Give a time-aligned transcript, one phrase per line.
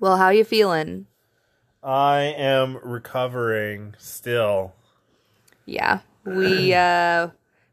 [0.00, 1.06] Well, how you feeling?
[1.82, 4.74] I am recovering still.
[5.64, 6.00] Yeah.
[6.24, 7.28] We uh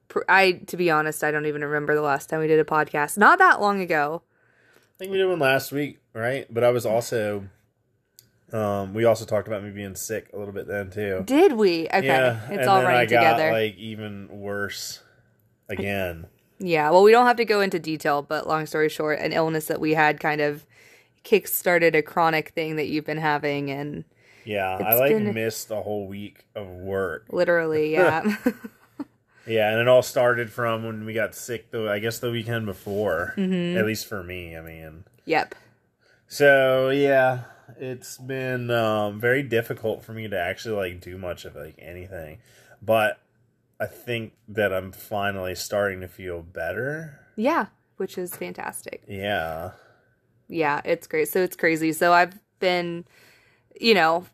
[0.07, 2.63] pr- I to be honest, I don't even remember the last time we did a
[2.63, 3.17] podcast.
[3.17, 4.21] Not that long ago.
[4.75, 6.45] I think we did one last week, right?
[6.53, 7.45] But I was also
[8.51, 11.23] um we also talked about me being sick a little bit then too.
[11.25, 11.87] Did we?
[11.87, 12.05] Okay.
[12.05, 13.51] Yeah, it's and all I running got together.
[13.51, 15.01] like even worse
[15.69, 16.27] again.
[16.59, 19.65] Yeah, well, we don't have to go into detail, but long story short, an illness
[19.65, 20.65] that we had kind of
[21.23, 24.03] kick-started a chronic thing that you've been having, and
[24.45, 27.25] Yeah, I like been- missed a whole week of work.
[27.31, 28.35] literally, yeah,
[29.45, 31.69] Yeah, and it all started from when we got sick.
[31.71, 33.77] Though I guess the weekend before, Mm-hmm.
[33.77, 34.55] at least for me.
[34.55, 35.53] I mean, yep,
[36.29, 37.41] so yeah,
[37.77, 42.37] it's been um, very difficult for me to actually like do much of like anything.
[42.81, 43.19] But
[43.81, 47.19] I think that I'm finally starting to feel better.
[47.35, 47.65] yeah,
[47.97, 49.03] which is fantastic.
[49.09, 49.71] Yeah,
[50.53, 51.27] Yeah, it's great.
[51.29, 51.91] So it's crazy.
[51.93, 53.05] So I've been,
[53.79, 54.25] you know,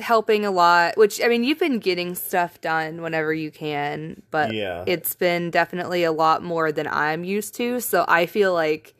[0.00, 4.52] helping a lot, which I mean, you've been getting stuff done whenever you can, but
[4.52, 4.84] Yeah.
[4.86, 7.80] it's been definitely a lot more than I'm used to.
[7.80, 8.94] So I feel like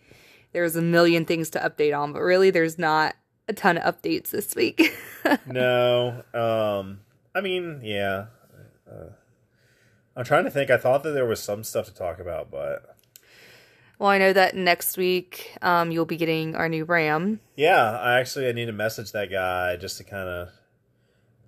[0.52, 3.14] there's a million things to update on, but really there's not
[3.48, 4.96] a ton of updates this week.
[5.46, 6.22] no.
[6.32, 7.00] Um,
[7.34, 8.26] I mean, yeah.
[8.90, 9.10] Uh,
[10.16, 10.70] I'm trying to think.
[10.70, 12.95] I thought that there was some stuff to talk about, but
[13.98, 17.40] well, I know that next week um, you'll be getting our new ram.
[17.56, 20.48] Yeah, I actually I need to message that guy just to kind of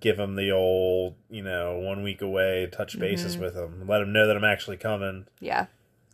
[0.00, 4.12] give him the old, you know, one week away, touch bases with him, let him
[4.12, 5.26] know that I'm actually coming.
[5.40, 5.66] Yeah.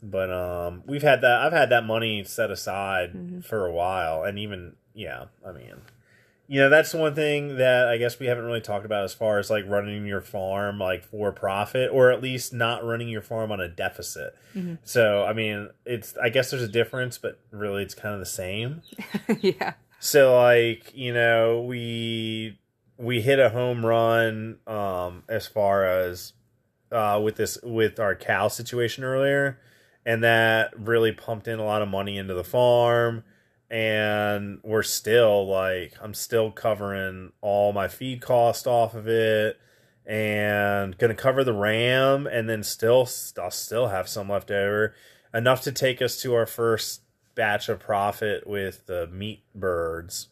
[0.03, 1.41] But um, we've had that.
[1.41, 5.77] I've had that money set aside for a while, and even yeah, I mean,
[6.47, 9.15] you know, that's the one thing that I guess we haven't really talked about as
[9.15, 13.23] far as like running your farm like for profit, or at least not running your
[13.23, 14.35] farm on a deficit.
[14.85, 18.27] So I mean, it's I guess there's a difference, but really it's kind of the
[18.27, 18.83] same.
[19.41, 19.75] yeah.
[20.01, 22.59] So like, you know, we
[22.99, 26.33] we hit a home run um as far as
[26.93, 29.59] uh with this with our cow situation earlier
[30.07, 33.25] and that really pumped in a lot of money into the farm
[33.71, 39.59] and we're still like I'm still covering all my feed cost off of it
[40.07, 43.09] and gonna cover the ram and then still
[43.41, 44.95] I'll still have some left over
[45.33, 47.03] enough to take us to our first
[47.35, 50.29] batch of profit with the meat birds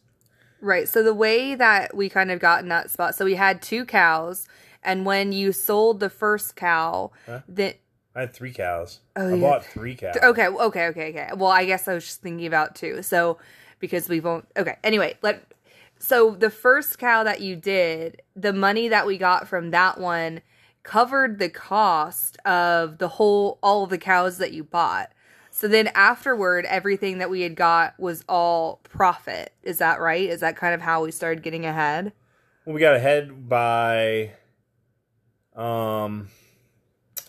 [0.63, 0.87] Right.
[0.87, 3.83] So the way that we kind of got in that spot, so we had two
[3.83, 4.47] cows,
[4.81, 7.41] and when you sold the first cow, Huh?
[7.49, 7.73] then
[8.15, 8.99] I had three cows.
[9.15, 9.41] Oh, I yeah.
[9.41, 10.17] bought three cows.
[10.21, 11.29] okay, okay, okay, okay.
[11.35, 13.01] Well, I guess I was just thinking about two.
[13.01, 13.37] So
[13.83, 14.47] because we won't.
[14.55, 14.77] Okay.
[14.81, 15.43] Anyway, let.
[15.99, 20.41] So the first cow that you did, the money that we got from that one
[20.83, 25.11] covered the cost of the whole all of the cows that you bought.
[25.51, 29.51] So then afterward, everything that we had got was all profit.
[29.63, 30.29] Is that right?
[30.29, 32.13] Is that kind of how we started getting ahead?
[32.65, 34.31] Well, we got ahead by,
[35.55, 36.29] um,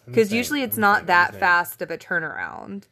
[0.07, 2.85] Because usually it's not that fast of a turnaround.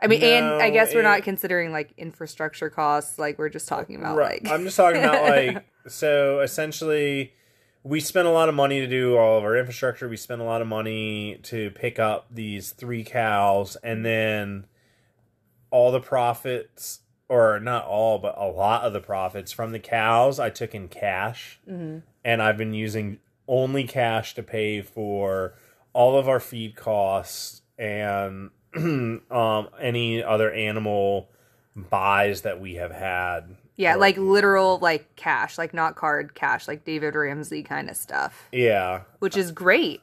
[0.00, 3.96] I mean, and I guess we're not considering like infrastructure costs, like we're just talking
[3.96, 4.42] about Right.
[4.44, 5.22] like I'm just talking about
[5.54, 7.32] like so essentially
[7.82, 10.08] we spent a lot of money to do all of our infrastructure.
[10.08, 14.66] We spent a lot of money to pick up these three cows and then
[15.70, 20.38] all the profits or not all but a lot of the profits from the cows
[20.38, 21.58] I took in cash.
[21.68, 22.02] Mhm.
[22.24, 25.54] And I've been using only cash to pay for
[25.94, 31.30] all of our feed costs and um any other animal
[31.76, 36.68] buys that we have had yeah, Or- like literal like cash, like not card cash,
[36.68, 40.00] like David Ramsey kind of stuff, Yeah, which is great.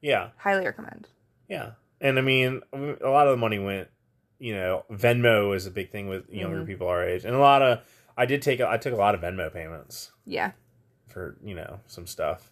[0.00, 1.08] yeah, Highly recommend.
[1.48, 1.72] yeah.
[2.00, 3.88] And I mean, a lot of the money went.
[4.38, 6.66] You know, Venmo is a big thing with younger Mhm.
[6.66, 7.80] people our age, and a lot of
[8.16, 10.52] I did take I took a lot of Venmo payments Yeah,
[11.08, 12.50] for you know some stuff.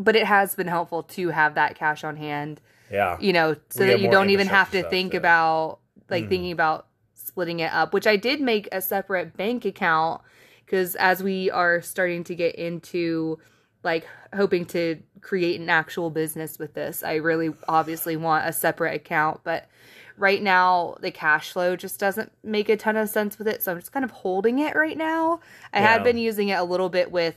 [0.00, 2.60] But it has been helpful to have that cash on hand.
[2.90, 5.18] Yeah, You know, so that you don't even have to stuff, think yeah.
[5.18, 5.78] about
[6.08, 6.28] like Mhm.
[6.28, 7.94] thinking about splitting it up.
[7.94, 10.22] Which I did make a separate bank account
[10.66, 13.38] because as we are starting to get into
[13.84, 18.94] like hoping to create an actual business with this, I really obviously want a separate
[18.94, 19.68] account, but
[20.16, 23.70] right now the cash flow just doesn't make a ton of sense with it, so
[23.72, 25.40] I'm just kind of holding it right now.
[25.72, 26.04] I had Yeah.
[26.04, 27.36] been using it a little bit with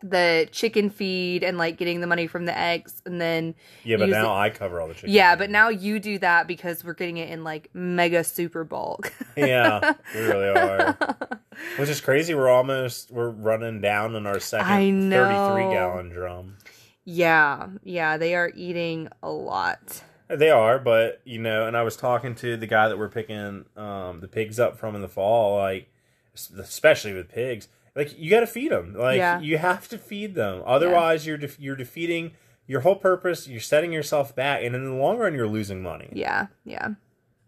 [0.00, 3.96] the chicken feed and like getting the money from the eggs and then yeah.
[3.96, 5.10] But now I cover all the chicken.
[5.10, 9.12] yeah, but now you do that because we're getting it in like mega super bulk.
[9.36, 10.96] yeah, we really are.
[11.78, 12.34] Which is crazy.
[12.34, 16.58] We're almost we're running down on our second thirty-three gallon drum.
[17.04, 20.02] yeah, yeah, they are eating a lot.
[20.28, 23.64] They are, but you know, and I was talking to the guy that we're picking
[23.76, 25.56] um, the pigs up from in the fall.
[25.56, 25.90] Like,
[26.34, 27.68] especially with pigs.
[27.98, 28.94] Like you got to feed them.
[28.96, 29.40] Like Yeah.
[29.40, 30.62] you have to feed them.
[30.64, 32.30] Otherwise, you're def- you're defeating
[32.66, 33.48] your whole purpose.
[33.48, 36.08] You're setting yourself back, and in the long run, you're losing money.
[36.12, 36.90] Yeah, yeah.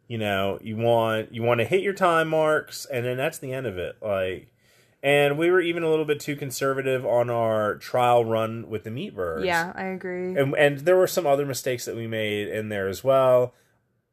[0.09, 3.53] You know, you want you want to hit your time marks, and then that's the
[3.53, 3.97] end of it.
[4.03, 4.49] Like,
[5.05, 8.91] and we were even a little bit too conservative on our trial run with the
[8.91, 9.47] meat birds.
[9.47, 10.37] Yeah, I agree.
[10.37, 13.55] and and there were some other mistakes that we made in there as well.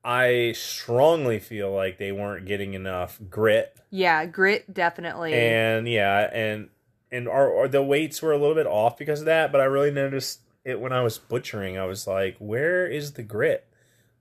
[0.03, 5.33] I strongly feel like they weren't getting enough grit, yeah, grit definitely.
[5.33, 6.69] and yeah, and
[7.11, 9.51] and our, our the weights were a little bit off because of that.
[9.51, 11.77] But I really noticed it when I was butchering.
[11.77, 13.67] I was like, where is the grit?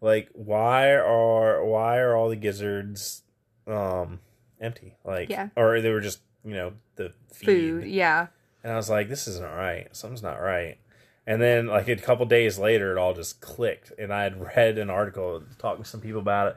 [0.00, 3.22] Like, why are why are all the gizzards
[3.66, 4.20] um
[4.60, 4.94] empty?
[5.04, 5.48] Like, Yeah.
[5.56, 7.46] or they were just you know the feed.
[7.46, 8.28] Food, yeah.
[8.64, 9.86] And I was like, this isn't right.
[9.94, 10.78] Something's not right.
[11.26, 13.92] And then, like, a couple days later, it all just clicked.
[13.98, 16.56] And I had read an article talking to some people about it.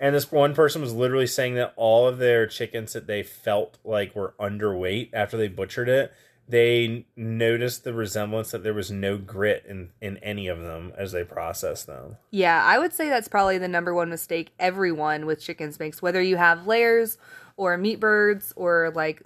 [0.00, 3.78] And this one person was literally saying that all of their chickens that they felt
[3.84, 6.12] like were underweight after they butchered it,
[6.48, 11.12] they noticed the resemblance that there was no grit in, in any of them as
[11.12, 12.16] they processed them.
[12.30, 16.22] Yeah, I would say that's probably the number one mistake everyone with chickens makes, whether
[16.22, 17.18] you have layers
[17.56, 19.22] or meat birds or like,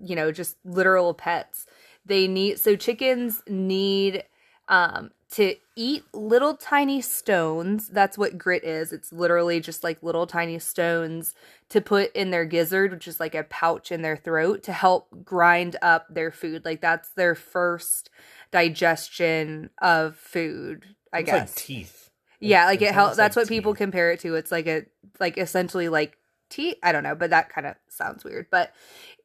[0.00, 1.66] you know, just literal pets.
[2.06, 4.24] They need so chickens need
[4.72, 7.88] um to eat little tiny stones.
[7.88, 8.92] That's what grit is.
[8.92, 11.34] It's literally just like little tiny stones
[11.70, 15.08] to put in their gizzard, which is like a pouch in their throat to help
[15.24, 16.64] grind up their food.
[16.66, 18.10] Like that's their first
[18.50, 21.38] digestion of food, I It's guess.
[21.40, 22.10] like teeth.
[22.40, 23.16] Yeah, like it helps.
[23.16, 24.34] That's like what people compare it to.
[24.34, 24.84] It's like a
[25.20, 26.18] like essentially like
[26.50, 26.76] teeth.
[26.82, 28.48] I don't know, but that kind of sounds weird.
[28.50, 28.72] But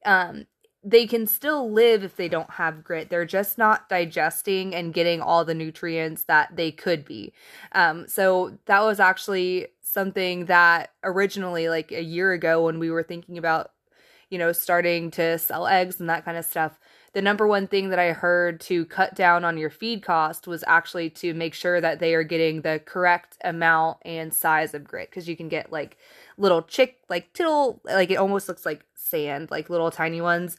[0.06, 0.46] um,
[0.90, 3.10] they can still live if they don't have grit.
[3.10, 7.34] They're just not digesting and getting all the nutrients that they could be.
[7.74, 13.04] Um, so that was actually something that originally, like a year ago, when we were
[13.04, 13.72] thinking about,
[14.30, 16.80] you know, starting to sell eggs and that kind of stuff.
[17.12, 20.64] The number one thing that I heard to cut down on your feed cost was
[20.68, 25.10] actually to make sure that they are getting the correct amount and size of grit
[25.10, 25.98] because you can get like
[26.38, 30.58] little chick, like tittle, like it almost looks like sand, like little tiny ones,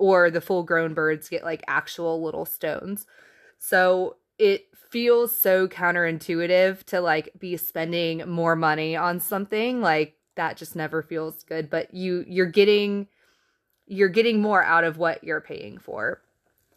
[0.00, 3.06] or the full grown birds get like actual little stones.
[3.58, 10.56] So it feels so counterintuitive to like be spending more money on something like that
[10.56, 13.06] just never feels good but you you're getting
[13.86, 16.20] you're getting more out of what you're paying for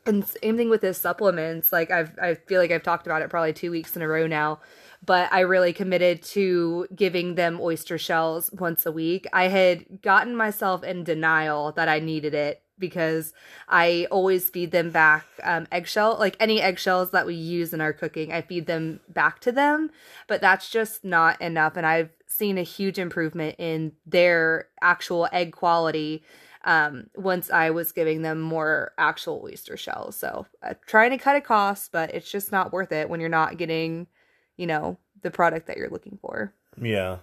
[0.06, 3.30] and same thing with the supplements like i've i feel like i've talked about it
[3.30, 4.60] probably two weeks in a row now
[5.04, 10.36] but i really committed to giving them oyster shells once a week i had gotten
[10.36, 13.34] myself in denial that i needed it because
[13.68, 17.94] i always feed them back um, eggshell like any eggshells that we use in our
[17.94, 19.90] cooking i feed them back to them
[20.28, 25.52] but that's just not enough and i've seen a huge improvement in their actual egg
[25.52, 26.24] quality
[26.66, 30.16] um, once I was giving them more actual oyster shells.
[30.16, 33.30] So uh, trying to cut a cost, but it's just not worth it when you're
[33.30, 34.08] not getting,
[34.56, 36.54] you know, the product that you're looking for.
[36.81, 37.18] Yeah.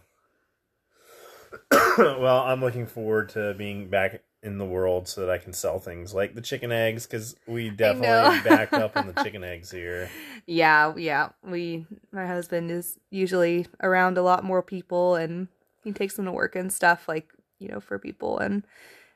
[1.99, 5.78] well, I'm looking forward to being back in the world so that I can sell
[5.78, 10.08] things like the chicken eggs because we definitely backed up on the chicken eggs here.
[10.46, 11.31] Yeah, yeah.
[11.44, 15.48] We, my husband is usually around a lot more people and
[15.84, 17.28] he takes them to work and stuff like,
[17.58, 18.64] you know, for people and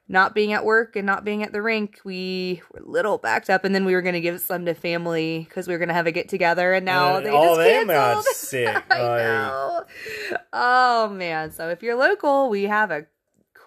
[0.07, 3.49] not being at work and not being at the rink, we were a little backed
[3.49, 5.89] up, and then we were going to give some to family because we were going
[5.89, 8.25] to have a get together, and now And they all just them canceled.
[8.35, 8.69] sick.
[8.91, 9.85] I like- know.
[10.53, 11.51] Oh man!
[11.53, 13.07] So if you're local, we have a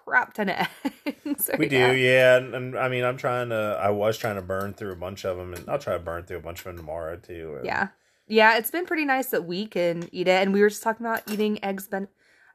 [0.07, 0.67] crap ton of
[1.05, 1.49] eggs.
[1.57, 2.37] We right do, yeah.
[2.37, 3.77] And, and I mean, I'm trying to.
[3.81, 6.23] I was trying to burn through a bunch of them, and I'll try to burn
[6.23, 7.55] through a bunch of them tomorrow too.
[7.57, 7.89] And- Yeah,
[8.27, 8.57] yeah.
[8.57, 11.23] It's been pretty nice that we can eat it, and we were just talking about
[11.29, 11.87] eating eggs.
[11.87, 12.07] Ben,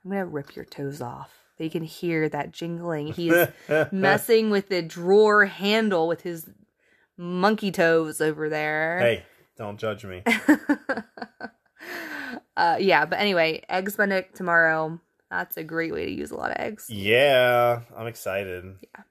[0.04, 1.30] I'm gonna rip your toes off.
[1.58, 3.12] They can hear that jingling.
[3.12, 3.34] He's
[3.92, 6.48] messing with the drawer handle with his
[7.16, 8.98] monkey toes over there.
[8.98, 9.24] Hey,
[9.56, 10.22] don't judge me.
[12.56, 14.98] uh, yeah, but anyway, eggs benedict tomorrow.
[15.32, 16.90] That's a great way to use a lot of eggs.
[16.90, 18.76] yeah, I'm excited.
[18.82, 19.02] Yeah.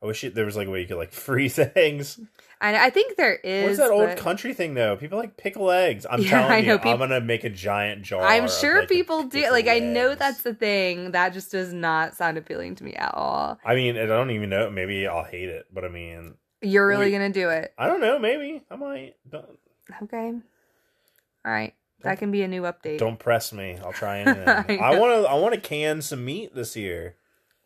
[0.00, 2.20] I wish it, there was like a way you could like freeze eggs.
[2.60, 3.64] And I think there is.
[3.64, 4.96] What's that old country thing though?
[4.96, 6.06] People like pickle eggs.
[6.08, 8.22] I'm Yeah, telling you, know, I'm gonna make a giant jar.
[8.22, 9.50] I'm of, sure like, people do.
[9.50, 11.10] Like, I know that's the thing.
[11.10, 13.58] That just does not sound appealing to me at all.
[13.64, 14.70] I mean, I don't even know.
[14.70, 17.12] Maybe I'll hate it, but I mean, You're really Wait.
[17.12, 17.74] gonna do it.
[17.76, 18.20] I don't know.
[18.20, 19.14] Maybe I might.
[19.28, 19.58] Don't
[20.04, 20.32] Okay.
[21.44, 21.74] All right.
[22.04, 22.98] That can be a new update.
[22.98, 23.78] don't press me.
[23.84, 24.80] I'll try anything.
[24.80, 25.28] I want to.
[25.28, 27.16] I want to can some meat this year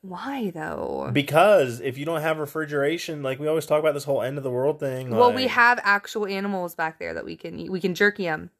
[0.00, 1.10] Why though?
[1.12, 4.44] because if you don't have refrigeration, like we always talk about this whole end of
[4.44, 5.10] the world thing.
[5.10, 7.70] well, we have actual animals back there that we can eat.
[7.70, 8.50] We can jerky them.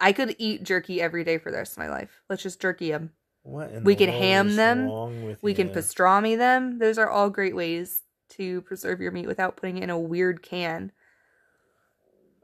[0.00, 2.22] I could eat jerky every day for the rest of my life.
[2.28, 3.12] Let's just jerky them.
[3.42, 5.36] What We can ham them.
[5.42, 6.78] We can pastrami them.
[6.78, 10.42] Those are all great ways to preserve your meat without putting it in a weird
[10.42, 10.92] can.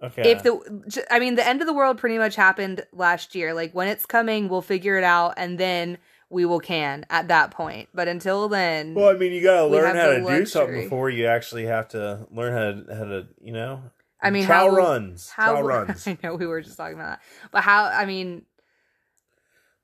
[0.02, 0.30] Okay.
[0.32, 3.54] If the, I mean, the end of the world pretty much happened last year.
[3.54, 5.98] Like when it's coming, we'll figure it out, and then
[6.28, 7.88] we will can at that point.
[7.94, 11.26] But until then, well, I mean, you gotta learn how to do something before you
[11.26, 12.58] actually have to learn how
[12.92, 13.82] to how to you know.
[14.20, 16.06] I mean, trial how runs, how trial runs.
[16.06, 17.84] I know we were just talking about that, but how?
[17.84, 18.42] I mean,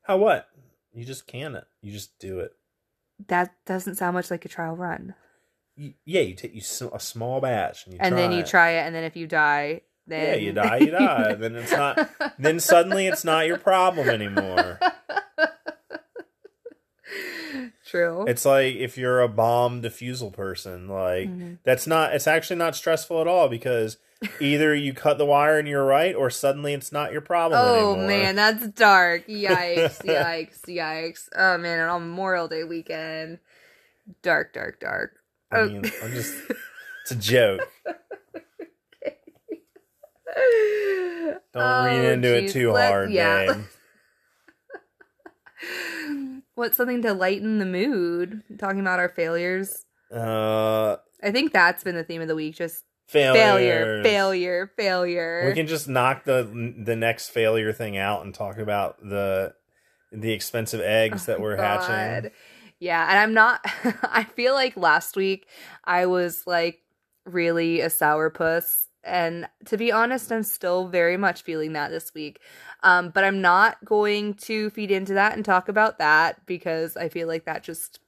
[0.03, 0.49] How what?
[0.93, 1.65] You just can it.
[1.81, 2.53] You just do it.
[3.29, 5.15] that doesn't sound much like a trial run.
[5.77, 6.61] You, yeah, you take you
[6.93, 8.47] a small batch and you and then you it.
[8.47, 11.35] try it, and then if you die, then Yeah, you die, you die.
[11.35, 12.11] then it's not.
[12.39, 14.79] Then suddenly it's not your problem anymore.
[17.87, 18.25] True.
[18.27, 21.59] It's like if you're a bomb defusal person, like Mhm.
[21.63, 22.15] that's not.
[22.15, 23.99] It's actually not stressful at all because
[24.41, 27.93] either you cut the wire and you're right, or suddenly it's not your problem Oh
[27.93, 28.07] anymore.
[28.09, 29.27] man, that's dark.
[29.27, 31.29] Yikes, yikes, yikes.
[31.37, 33.39] Oh man, and on Memorial Day weekend.
[34.23, 35.17] Dark, dark, dark.
[35.51, 35.67] I Oh.
[35.69, 36.35] mean, I'm just.
[37.03, 37.69] It's a joke.
[41.53, 43.57] Don't read into it Oh, too Let- hard, yeah.
[46.55, 48.43] What's something to lighten the mood?
[48.59, 49.85] Talking about our failures.
[50.13, 52.57] Uh, I think that's been the theme of the week.
[52.57, 55.45] Just failure, failure, failure.
[55.47, 59.55] We can just knock the the next failure thing out and talk about the
[60.11, 62.31] the expensive eggs that we're hatching.
[62.81, 63.61] Yeah, and I'm not
[64.03, 65.47] I feel like last week
[65.85, 66.81] I was like
[67.25, 72.41] really a sourpuss and to be honest I'm still very much feeling that this week.
[72.83, 77.09] Um but I'm not going to feed into that and talk about that because I
[77.09, 78.01] feel like that just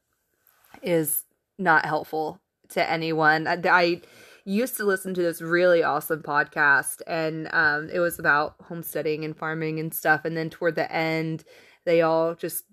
[0.83, 1.25] is
[1.59, 3.47] not helpful to anyone.
[3.47, 4.01] I, I
[4.45, 9.37] used to listen to this really awesome podcast and um it was about homesteading and
[9.37, 11.45] farming and stuff and then toward the end
[11.85, 12.65] they all just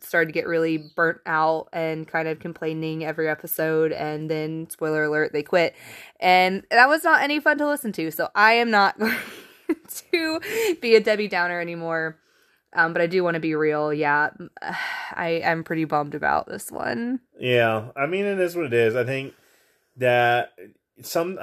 [0.00, 5.04] started to get really burnt out and kind of complaining every episode and then spoiler
[5.04, 5.74] alert they quit.
[6.20, 9.16] And that was not any fun to listen to so i am not going
[10.10, 10.40] to
[10.80, 12.18] be a debbie downer anymore.
[12.74, 14.30] Um, but i do want to be real yeah.
[14.62, 17.20] I i'm pretty bummed about this one.
[17.38, 18.94] Yeah, I mean it is what it is.
[18.94, 19.34] I think
[19.96, 20.52] that
[21.02, 21.38] some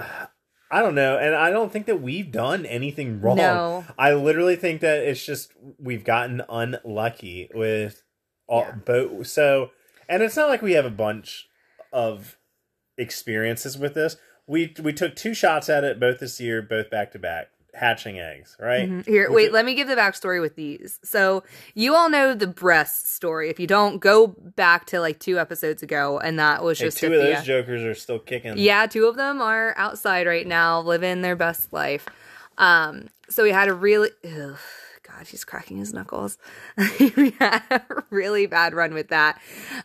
[0.72, 3.38] I don't know, and I don't think that we've done anything wrong.
[3.38, 3.86] no.
[3.98, 8.04] I literally think that it's just we've gotten unlucky with
[8.48, 8.72] all Yeah.
[8.74, 9.28] both.
[9.28, 9.72] So,
[10.10, 11.48] and it's not like we have a bunch
[11.92, 12.38] of
[12.98, 14.18] experiences with this.
[14.48, 18.20] We we took two shots at it both this year, both back to back, hatching
[18.20, 18.56] eggs.
[18.60, 18.88] Right?
[18.90, 19.06] Mhm.
[19.08, 21.00] Here, wait, let me give the backstory with these.
[21.04, 23.50] So, you all know the breast story.
[23.50, 27.00] If you don't, go back to like two episodes ago, and that was Hey, just
[27.00, 28.58] two at of those jokers are still kicking.
[28.58, 32.06] Yeah, two of them are outside right now, living their best life.
[32.58, 34.58] Um, so we had a really, ugh,
[35.16, 36.38] God, he's cracking his knuckles.
[37.00, 39.40] we had a really bad run with that.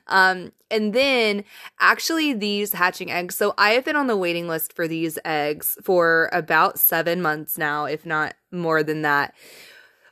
[0.07, 1.45] Um, and then
[1.79, 3.37] actually these hatching eggs.
[3.37, 7.59] So I have been on the waiting list for these eggs for about seven months
[7.59, 9.35] now, if not more than that.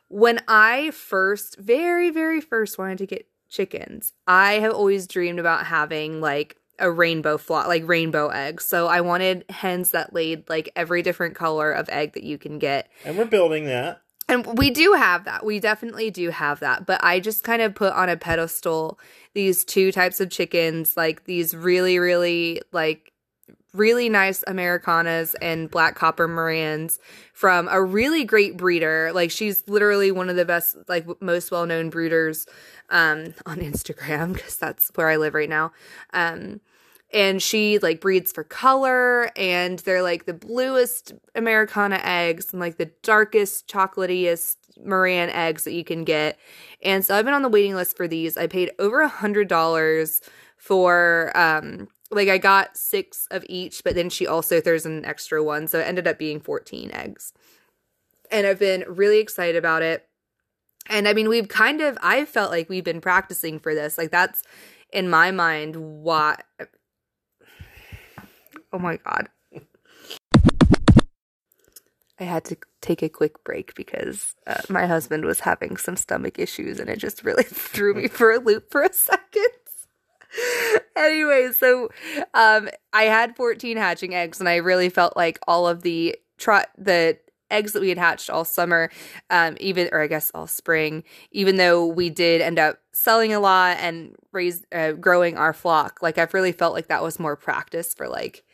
[0.09, 5.67] When I first, very, very first wanted to get chickens, I have always dreamed about
[5.67, 8.65] having like a rainbow flock, like rainbow eggs.
[8.65, 12.59] So I wanted hens that laid like every different color of egg that you can
[12.59, 12.89] get.
[13.05, 14.03] and we're building that.
[14.29, 15.45] And we do have that.
[15.45, 16.85] We definitely do have that.
[16.85, 18.99] But I just kind of put on a pedestal
[19.35, 23.13] these two types of chickens, like these really, really like
[23.75, 26.99] really nice Americanas and black copper Marans
[27.33, 29.13] from a really great breeder.
[29.15, 32.47] Like she's literally one of the best, like most well known breeders
[32.91, 35.73] um, on Instagram because that's where I live right now.
[36.13, 36.61] Um,
[37.13, 42.77] and she like breeds for color and they're like the bluest americana eggs and like
[42.77, 46.39] the darkest chocolatiest Maran eggs that you can get.
[46.83, 48.37] And so i've been on the waiting list for these.
[48.37, 50.21] I paid over a hundred dollars
[50.57, 55.43] for um like i got six of each but then she also throws an extra
[55.43, 55.67] one.
[55.67, 57.33] So it ended up being 14 eggs.
[58.31, 60.07] And i've been really excited about it.
[60.89, 63.99] And i mean we've kind of i felt like we've been practicing for this.
[63.99, 64.43] Like that's
[64.93, 66.37] in my mind why
[68.73, 69.29] oh my god.
[72.21, 76.39] I had to take a quick break because uh, my husband was having some stomach
[76.39, 79.49] issues and it just really threw me for a loop for a second.
[80.97, 81.89] Anyway so
[82.35, 86.65] um i had 14 hatching eggs and i really felt like all of the try
[86.77, 87.17] the
[87.51, 88.91] eggs that we had hatched all summer
[89.31, 93.39] um even or i guess all spring even though we did end up selling a
[93.41, 97.37] lot and raise uh, growing our flock like i've really felt like that was more
[97.37, 98.45] practice for like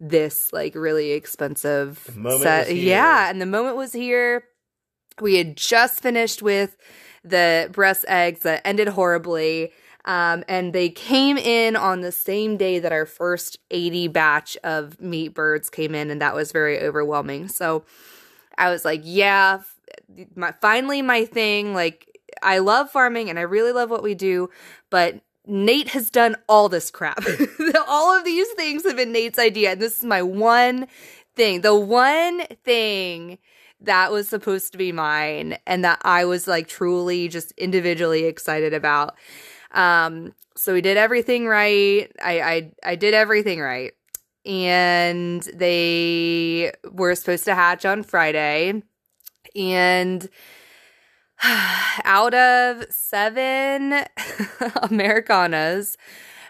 [0.00, 4.44] this like really expensive set yeah and the moment was here
[5.20, 6.76] we had just finished with
[7.24, 9.72] the breast eggs that ended horribly.
[10.06, 15.00] Um, and they came in on the same day that our first 80 batch of
[15.00, 17.48] meat birds came in, and that was very overwhelming.
[17.48, 17.84] So
[18.56, 19.60] I was like, yeah,
[20.34, 21.74] my, finally my thing.
[21.74, 22.06] Like,
[22.42, 24.48] I love farming and I really love what we do,
[24.88, 27.22] but Nate has done all this crap.
[27.88, 30.86] all of these things have been Nate's idea, and this is my one
[31.34, 31.62] thing.
[31.62, 33.38] The one thing
[33.80, 38.74] that was supposed to be mine and that I was like truly just individually excited
[38.74, 39.16] about.
[39.72, 42.12] Um, so we did everything right.
[42.22, 43.92] I, I I did everything right.
[44.46, 48.82] And they were supposed to hatch on Friday.
[49.56, 50.28] And
[52.04, 54.04] out of seven
[54.82, 55.96] Americanas,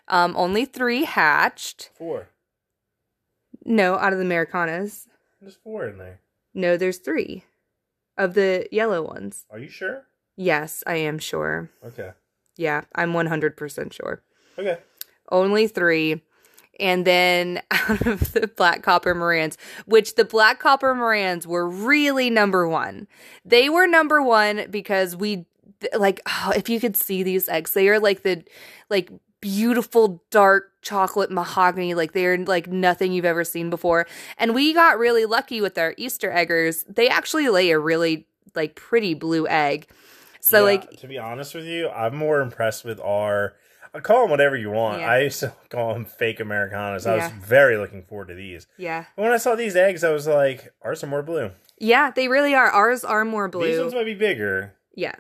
[0.09, 1.91] um, only three hatched.
[1.95, 2.29] Four.
[3.65, 5.07] No, out of the Americanas.
[5.41, 6.21] There's four in there.
[6.55, 7.45] No, there's three
[8.17, 9.47] of the yellow ones.
[9.51, 10.05] Are you sure?
[10.37, 11.71] Yes, I am sure.
[11.85, 12.11] Okay.
[12.57, 14.23] Yeah, I'm 100% sure.
[14.59, 14.79] Okay.
[15.31, 16.23] Only three.
[16.81, 19.57] And then out of the black copper Marans,
[19.87, 23.07] which the black copper Marans were really number one.
[23.45, 25.47] They were number one because we,
[25.97, 28.43] like, oh, if you could see these eggs, they are like the,
[28.89, 29.11] like,
[29.41, 34.07] beautiful dark chocolate mahogany like they're like nothing you've ever seen before
[34.37, 38.75] and we got really lucky with our easter eggers they actually lay a really like
[38.75, 39.87] pretty blue egg
[40.41, 43.55] so Yeah, like to be honest with you, I'm more impressed with our.
[43.93, 45.01] I call them whatever you want.
[45.01, 45.11] Yeah.
[45.11, 47.07] I used to call them fake Americanas.
[47.07, 48.67] I was very looking forward to these.
[48.77, 51.51] yeah When I saw these eggs, I was like, ours are more blue.
[51.79, 53.67] yeah they really are ours are more blue.
[53.67, 55.15] These ones might be bigger, yeah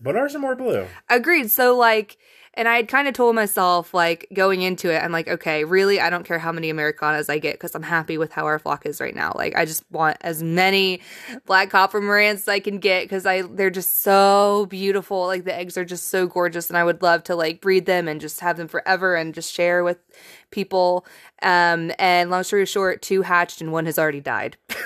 [0.00, 0.86] but ours are more blue.
[1.08, 1.50] Agreed.
[1.50, 2.18] So like
[2.58, 6.00] and I had kind of told myself like going into it I'm like okay, really
[6.00, 8.84] I don't care how many americanas I get cuz I'm happy with how our flock
[8.84, 9.32] is right now.
[9.34, 11.00] Like I just want as many
[11.46, 15.26] black copper Marans as I can get cuz I they're just so beautiful.
[15.26, 18.08] Like the eggs are just so gorgeous and I would love to like breed them
[18.08, 19.98] and just have them forever and just share with
[20.50, 21.06] people.
[21.40, 24.56] Um and long story short, two hatched and one has already died.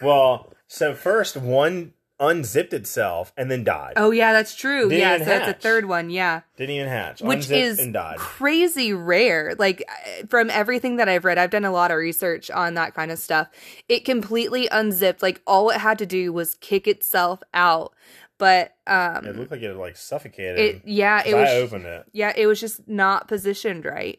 [0.00, 3.92] Well, so first one unzipped itself and then died.
[3.96, 4.88] oh yeah, that's true.
[4.88, 5.62] Didn't yeah, so that's a hatch.
[5.62, 6.10] third one.
[6.10, 6.40] Yeah.
[6.56, 7.20] Didn't even hatch.
[7.22, 8.18] which is and died.
[8.18, 9.54] crazy rare.
[9.58, 12.94] Like uh, from everything that I've read, I've done a lot of research on that
[12.94, 13.48] kind of stuff.
[13.88, 15.22] It completely unzipped.
[15.22, 17.92] Like all it had to do was kick itself out.
[18.38, 20.58] But um It looked like it like suffocated.
[20.58, 22.06] it yeah, it was I opened it.
[22.12, 24.18] yeah, it was just not positioned right.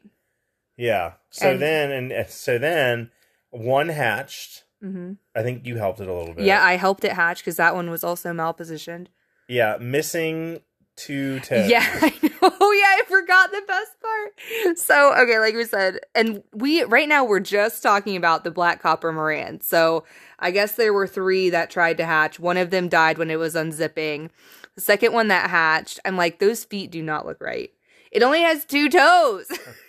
[0.77, 1.13] Yeah.
[1.31, 3.11] So And- then and so then
[3.49, 4.63] one hatched.
[4.81, 6.45] Hmm I think you helped it a little bit.
[6.45, 9.07] Yeah, I helped it hatch because that one was also malpositioned.
[9.47, 10.61] Yeah, missing
[10.95, 11.69] two toes.
[11.69, 12.29] Yeah, I know.
[12.41, 14.77] Oh, yeah, I forgot the best part.
[14.77, 18.81] So, okay, like we said, and we right now we're just talking about the black
[18.81, 19.61] copper Maran.
[19.61, 20.03] So,
[20.39, 22.39] I guess there were three that tried to hatch.
[22.39, 24.29] One of them died when it was unzipping.
[24.75, 27.71] The second one that hatched, I'm like, those feet do not look right.
[28.11, 29.47] It only has two toes,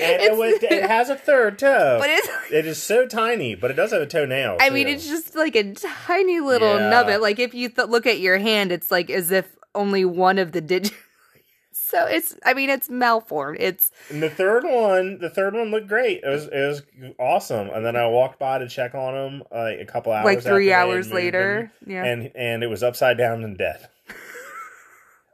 [0.00, 1.98] And it, was- it has a third toe.
[2.00, 2.28] but it's.
[2.50, 4.58] it is so tiny, but it does have a toenail.
[4.60, 6.88] I mean, it's just like a tiny little Yeah.
[6.90, 7.20] nubbit.
[7.20, 10.52] Like if you th- look at your hand, it's like as if only one of
[10.52, 10.94] the digits.
[11.72, 12.36] so it's.
[12.44, 13.58] I mean, it's malformed.
[13.60, 16.20] It's And the third one, the third one looked great.
[16.22, 16.82] It was it was
[17.18, 17.68] awesome.
[17.70, 20.72] And then I walked by to check on him like a couple hours, like three
[20.72, 21.70] hours later.
[21.84, 22.04] him, Yeah.
[22.04, 23.88] and and it was upside down and dead.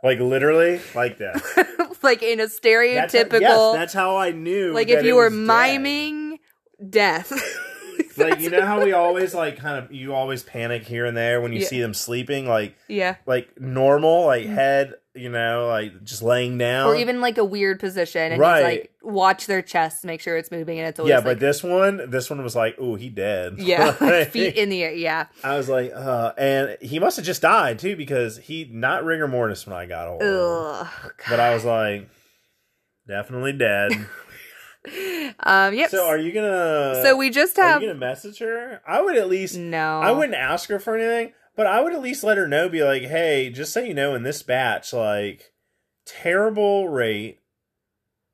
[0.02, 1.96] Like literally, like that.
[2.02, 4.72] like in a That's how- stereotypical yes, that's how I knew.
[4.72, 6.38] like if you were miming
[6.88, 7.32] death.
[8.16, 11.40] like you know how we always like kind of you always panic here and there
[11.40, 11.66] when you Yeah.
[11.66, 13.16] see them sleeping, like yeah.
[13.26, 14.54] like normal, like mm.
[14.54, 18.56] head, you know, like just laying down, Or even like a weird position and Right.
[18.56, 21.16] he's like watch their chest, make sure it's moving and it's always yeah.
[21.16, 23.54] like but this one, this one was like, oh, he dead.
[23.58, 24.92] yeah, Like, feet in the air.
[24.92, 25.26] Yeah.
[25.42, 29.28] I was like, uh, and he must have just died too because he not rigor
[29.28, 30.22] mortis when I got hold.
[30.22, 30.86] Ugh.
[31.28, 32.08] But I was like,
[33.06, 33.92] definitely dead.
[35.40, 35.90] Um yep.
[35.90, 37.00] so are you gonna?
[37.02, 38.80] So we just have are you gonna message her?
[38.86, 39.56] I would at least.
[39.58, 40.00] no.
[40.00, 42.68] I wouldn't ask her for anything, but I would at least let her know.
[42.68, 45.52] Be like, hey, just so you know, in this batch, like
[46.06, 47.40] terrible rate.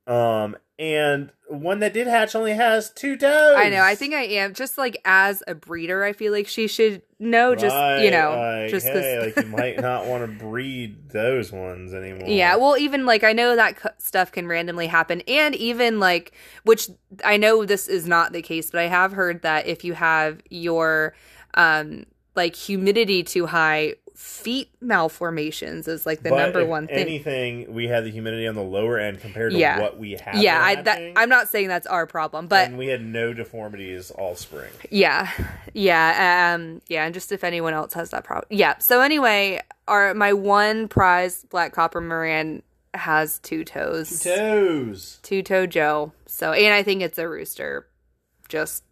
[0.07, 3.57] Um, and one that did hatch only has two toes.
[3.57, 3.81] I know.
[3.81, 6.05] I think I am just like as a breeder.
[6.05, 7.55] I feel like she should know.
[7.55, 11.95] Just you know, like, just hey, like you might not want to breed those ones
[11.95, 12.29] anymore.
[12.29, 16.33] Yeah, well, even like I know that c- stuff can randomly happen, and even like,
[16.65, 16.91] which
[17.25, 20.43] I know this is not the case, but I have heard that if you have
[20.51, 21.15] your
[21.55, 26.99] um like humidity too high, feet malformations is like the But number one thing.
[26.99, 29.81] Anything we had the humidity on the lower end compared to Yeah.
[29.81, 30.37] what we had.
[30.41, 34.11] yeah, I, that, I'm not saying that's our problem, but and we had no deformities
[34.13, 34.71] all spring.
[34.91, 35.31] Yeah.
[35.73, 36.55] Yeah.
[36.55, 38.47] Um yeah, and just if anyone else has that problem.
[38.51, 38.79] Yeah.
[38.79, 42.63] So anyway, our my one prize black copper Maran
[42.95, 44.21] has two toes.
[44.21, 45.19] Two Toes.
[45.23, 46.13] Two toe Joe.
[46.27, 47.87] So and I think it's a rooster.
[48.49, 48.85] Just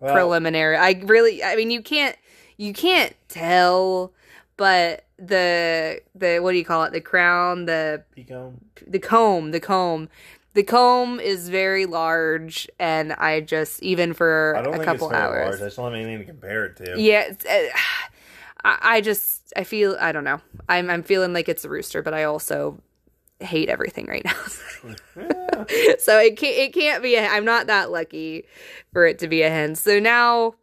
[0.00, 0.76] Well, preliminary.
[0.76, 2.16] I really I mean you can't
[2.60, 4.12] you can't tell
[4.58, 6.92] but the the what do you call it?
[6.92, 8.52] The crown, the Pico.
[8.86, 10.10] the comb, the comb.
[10.52, 15.08] The comb is very large and I just even for I don't a think couple
[15.08, 15.48] it's very hours.
[15.48, 15.62] large.
[15.62, 17.00] I just don't have anything to compare it to.
[17.00, 17.68] Yeah, it's, uh,
[18.64, 20.42] I, I just I feel I don't know.
[20.68, 22.78] I'm I'm feeling like it's a rooster, but I also
[23.38, 24.34] hate everything right now.
[25.98, 27.14] so it can't it can't be.
[27.14, 28.44] A, I'm not that lucky
[28.92, 29.74] for it to be a hen.
[29.74, 30.56] So now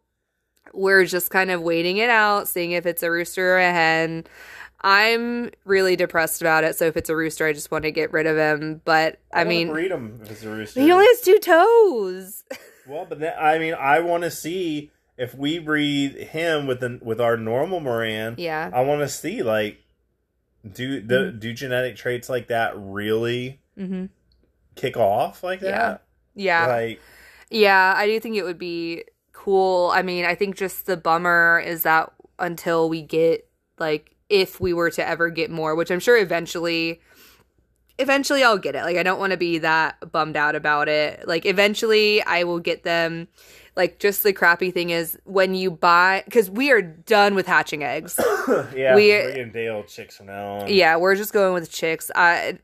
[0.72, 4.24] we're just kind of waiting it out, seeing if it's a rooster or a hen.
[4.80, 6.76] I'm really depressed about it.
[6.76, 8.80] So if it's a rooster, I just want to get rid of him.
[8.84, 10.80] But I, wanna mean, breed him if it's a rooster.
[10.80, 12.44] he only has two toes.
[12.88, 16.98] Well, but then, I mean, I want to see if we breed him with the
[17.02, 18.36] with our normal Maran.
[18.38, 18.70] Yeah.
[18.72, 19.84] I want to see like
[20.72, 24.06] do the do genetic traits like that really mm-hmm.
[24.74, 25.70] kick off like Yeah.
[25.70, 26.02] that?
[26.34, 26.66] Yeah.
[26.66, 27.00] Like
[27.50, 29.04] Yeah, I do think it would be
[29.42, 29.90] cool.
[29.94, 33.48] I mean, I think just the bummer is that until we get
[33.78, 37.00] like if we were to ever get more, which I'm sure eventually
[37.98, 38.82] eventually I'll get it.
[38.82, 41.26] Like I don't want to be that bummed out about it.
[41.26, 43.28] Like eventually I will get them.
[43.76, 47.82] Like just the crappy thing is when you buy cuz we are done with hatching
[47.84, 48.18] eggs.
[48.76, 50.68] yeah, We- are getting Dale chicks from now on.
[50.68, 52.10] yeah, we're just going with chicks.
[52.14, 52.58] I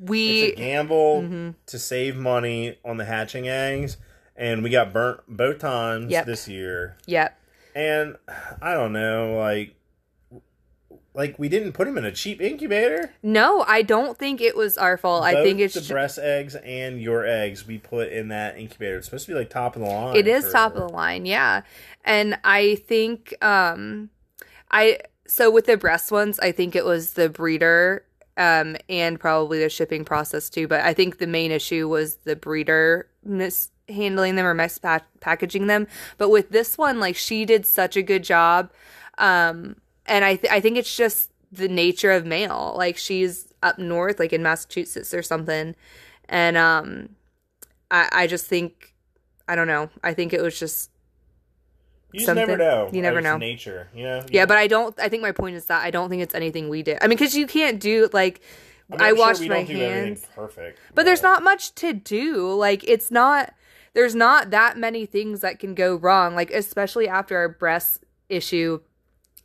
[0.00, 1.54] we It's a gamble Mhm.
[1.66, 3.96] to save money on the hatching eggs,
[4.38, 6.24] and we got burnt both times Yep.
[6.26, 6.96] this year.
[7.06, 7.38] yep.
[7.74, 8.16] And
[8.62, 9.74] I don't know, like,
[11.14, 13.12] like we didn't put them in a cheap incubator.
[13.22, 15.24] No, I don't think it was our fault.
[15.24, 18.96] I think it's the ju- breast eggs and your eggs we put in that incubator.
[18.96, 20.16] It's supposed to be like top of the line.
[20.16, 21.62] It is for- top of the line, yeah.
[22.04, 24.10] And I think um
[24.70, 28.04] I so with the breast ones, I think it was the breeder
[28.38, 32.36] um and probably the shipping process too, but I think the main issue was the
[32.36, 35.86] breeder mishandling them or mispackaging them.
[36.16, 38.70] But with this one, like she did such a good job.
[39.18, 42.74] Um and I th- I think it's just the nature of mail.
[42.76, 45.74] Like she's up north like in Massachusetts or something.
[46.28, 47.10] And um
[47.90, 48.94] I I just think
[49.48, 49.90] I don't know.
[50.04, 50.90] I think it was just
[52.12, 52.88] You just never know.
[52.92, 53.36] you never know.
[53.36, 54.24] Nature, you know.
[54.30, 54.98] Yeah, but I don't.
[54.98, 56.98] I think my point is that I don't think it's anything we did.
[57.02, 58.40] I mean, because you can't do like
[58.90, 60.78] I, mean, I I'm sure washed my hands, perfect.
[60.94, 62.52] but there's not much to do.
[62.54, 63.54] Like it's not.
[63.94, 66.34] There's not that many things that can go wrong.
[66.34, 68.80] Like especially after our breast issue,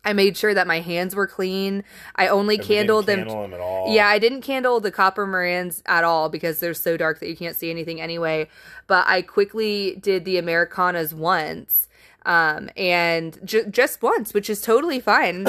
[0.05, 1.83] I made sure that my hands were clean.
[2.15, 3.19] I only And we didn't candled them.
[3.19, 3.93] candle them at all.
[3.93, 7.35] Yeah, I didn't candle the copper Morans at all because they're so dark that you
[7.37, 8.47] can't see anything anyway.
[8.87, 11.87] But I quickly did the Americanas once,
[12.25, 15.45] um, and ju- just once, which is totally fine.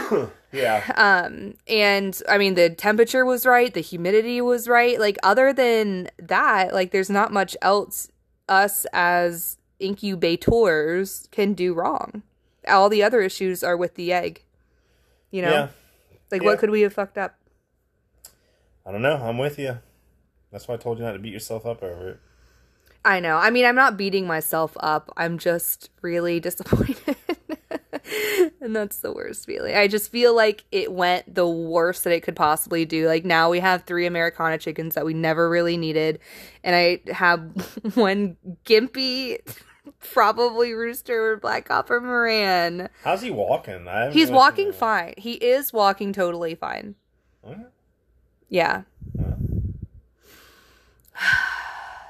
[0.52, 0.92] yeah.
[0.96, 4.98] Um, and I mean, the temperature was right, the humidity was right.
[5.00, 8.08] Like, other than that, like, there's not much else
[8.48, 12.22] us as incubators can do wrong.
[12.68, 14.44] All the other issues are with the egg.
[15.30, 15.68] You know, Yeah.
[16.30, 16.48] like, Yeah.
[16.48, 17.34] what could we have fucked up?
[18.84, 19.16] I don't know.
[19.16, 19.78] I'm with you.
[20.50, 22.20] That's why I told you not to beat yourself up over it.
[23.04, 23.36] I know.
[23.36, 25.12] I mean, I'm not beating myself up.
[25.16, 27.16] I'm just really disappointed.
[28.60, 29.74] and that's the worst feeling.
[29.74, 33.06] I just feel like it went the worst that it could possibly do.
[33.06, 36.20] Like now we have three Americana chickens that we never really needed.
[36.62, 37.40] And I have
[37.94, 39.38] one gimpy,
[40.12, 42.88] probably rooster black copper Maran.
[43.02, 43.86] How's he walking?
[44.12, 45.14] He's walking fine.
[45.18, 46.94] He is walking totally fine.
[47.44, 47.66] him.
[48.48, 48.82] Yeah.
[49.18, 49.34] Okay.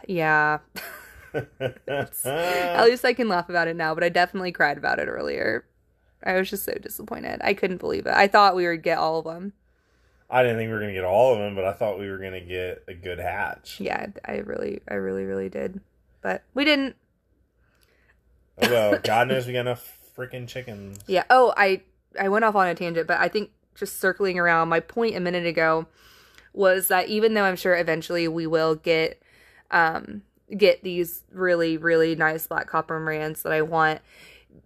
[0.09, 0.59] Yeah.
[1.35, 5.65] At least I can laugh about it now, but I definitely cried about it earlier.
[6.25, 7.41] I was just so disappointed.
[7.43, 8.15] I couldn't believe it.
[8.15, 9.53] I thought we would get all of them.
[10.31, 12.19] I didn't think we were gonna get all of them, but I thought we were
[12.19, 13.79] gonna get a good hatch.
[13.81, 15.81] Yeah, I really, I really, really did.
[16.23, 16.97] But we didn't.
[18.63, 21.01] Oh, well, God knows we got enough freaking chickens.
[21.07, 21.25] Yeah.
[21.29, 21.83] Oh, I,
[22.19, 25.21] I went off on a tangent, but I think just circling around, my point a
[25.21, 25.87] minute ago
[26.55, 29.23] was that even though I'm sure eventually we will get,
[29.73, 30.23] um,
[30.57, 34.01] get these really, really nice black copper Marans that I want,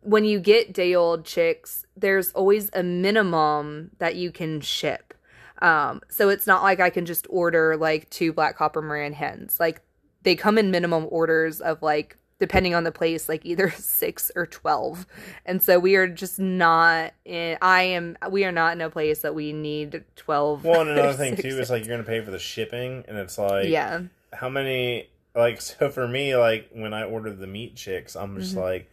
[0.02, 5.14] when you get day old chicks, there's always a minimum that you can ship.
[5.62, 9.58] Um, so it's not like I can just order like two black copper Maran hens.
[9.58, 9.80] Like
[10.22, 14.46] they come in minimum orders of like depending on the place, like either six or
[14.46, 15.06] twelve.
[15.44, 17.56] And so we are just not in.
[17.62, 18.16] I am.
[18.30, 20.64] We are not in a place that we need twelve.
[20.64, 23.38] Well, and another thing too is like you're gonna pay for the shipping, and it's
[23.38, 24.02] like yeah,
[24.36, 28.54] how many like so for me like when I order the meat chicks, I'm just
[28.54, 28.62] Mhm.
[28.62, 28.90] like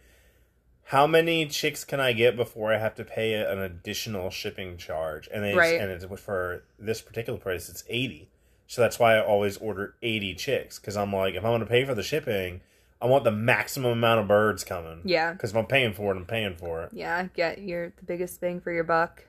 [0.88, 5.28] how many chicks can I get before I have to pay an additional shipping charge?
[5.32, 5.80] And they Right.
[5.80, 8.28] and it's for this particular price it's 80.
[8.66, 11.66] So that's why I always order 80 chicks cuz I'm like if I'm going to
[11.66, 12.60] pay for the shipping,
[13.00, 15.00] I want the maximum amount of birds coming.
[15.04, 16.90] yeah, Cuz if I'm paying for it, I'm paying for it.
[16.92, 17.28] yeah.
[17.34, 19.24] Get your the biggest bang for your buck.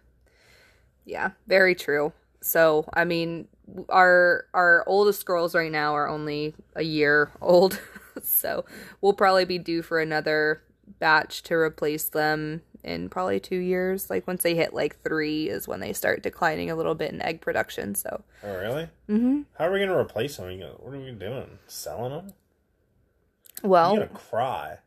[1.05, 2.13] Yeah, very true.
[2.41, 3.47] So I mean,
[3.89, 7.79] our our oldest girls right now are only a year old,
[8.23, 8.65] so
[9.01, 10.61] we'll probably be due for another
[10.99, 14.09] batch to replace them in probably two years.
[14.09, 17.21] Like once they hit like three is when they start declining a little bit in
[17.21, 17.95] egg production.
[17.95, 18.83] So, Oh, really?
[19.09, 19.41] mm-hmm.
[19.57, 20.59] How are we going to replace them?
[20.59, 21.57] What are we doing?
[21.67, 22.33] Selling them?
[23.63, 24.77] well, going to cry.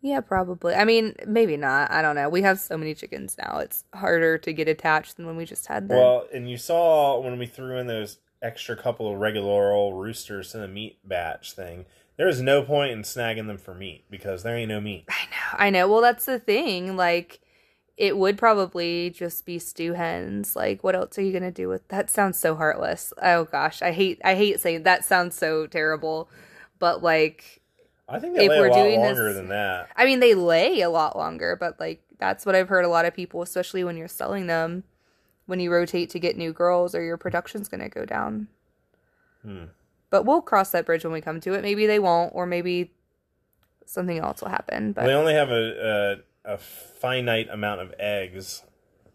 [0.00, 0.74] Yeah, probably.
[0.74, 1.90] I mean, maybe not.
[1.90, 2.28] I don't know.
[2.28, 5.66] We have so many chickens now; it's harder to get attached than when we just
[5.66, 5.98] had them.
[5.98, 10.54] Well, and you saw when we threw in those extra couple of regular old roosters
[10.54, 14.42] in the meat batch thing, there is no point in snagging them for meat because
[14.42, 15.06] there ain't no meat.
[15.08, 15.58] I know.
[15.58, 15.88] I know.
[15.88, 16.96] Well, that's the thing.
[16.96, 17.40] Like,
[17.96, 20.54] it would probably just be stew hens.
[20.54, 22.10] Like, what else are you gonna do with that?
[22.10, 23.12] Sounds so heartless.
[23.20, 24.20] Oh gosh, I hate.
[24.24, 25.04] I hate saying that.
[25.04, 26.30] Sounds so terrible.
[26.78, 27.57] But like,
[28.08, 29.88] I think they If lay we're a lot doing longer this- than that.
[29.96, 33.04] I mean, they lay a lot longer, but like that's what I've heard a lot
[33.04, 34.84] of people, especially when you're selling them,
[35.46, 38.48] when you rotate to get new girls, or your production's gonna go down.
[39.42, 39.64] Hmm.
[40.10, 41.62] But we'll cross that bridge when we come to it.
[41.62, 42.92] Maybe they won't, or maybe
[43.84, 44.92] something else will happen.
[44.92, 48.62] But They only have a, a a finite amount of eggs,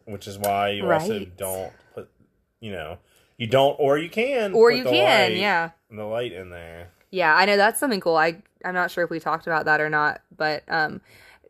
[0.06, 2.10] which is why you also don't put,
[2.60, 3.00] you know,
[3.38, 5.72] you don't, or you can, or put you can, light- yeah.
[5.90, 6.92] the light in there.
[7.10, 8.16] Yeah, I know that's something cool.
[8.18, 11.02] I I'm not sure if we talked about that or not, but um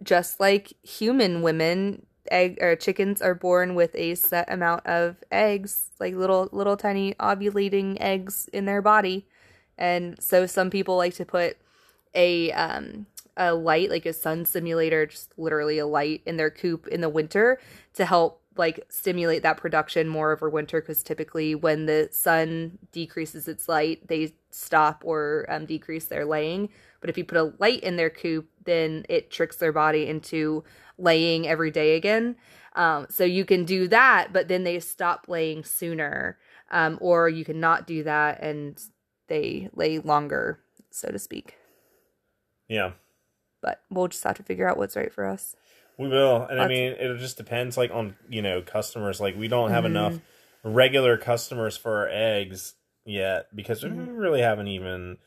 [0.02, 5.92] just like human women, egg or chickens are born with a set amount of eggs,
[6.00, 9.28] like little little tiny ovulating eggs in their body.
[9.78, 11.58] And so some people like to put
[12.14, 16.88] a um a light like a sun simulator, just literally a light in their coop
[16.88, 17.60] in the winter
[17.94, 23.48] to help like stimulate that production more over winter because typically when the sun decreases
[23.48, 26.70] its light they stop or um, decrease their laying
[27.04, 30.64] but if you put a light in their coop then it tricks their body into
[30.98, 32.36] laying every day again
[32.76, 36.38] um, so you can do that but then they stop laying sooner
[36.72, 38.82] um, or you can not do that and
[39.28, 41.58] they lay longer so to speak
[42.70, 42.94] Yeah.
[43.62, 45.56] but we'll just have to figure out what's right for us
[45.98, 49.22] We will, and I mean, it just depends, like on you know customers.
[49.22, 49.88] Like we don't have Mhm.
[49.94, 50.20] enough
[50.64, 52.74] regular customers for our eggs
[53.06, 54.18] yet because we Mhm.
[54.18, 55.18] really haven't even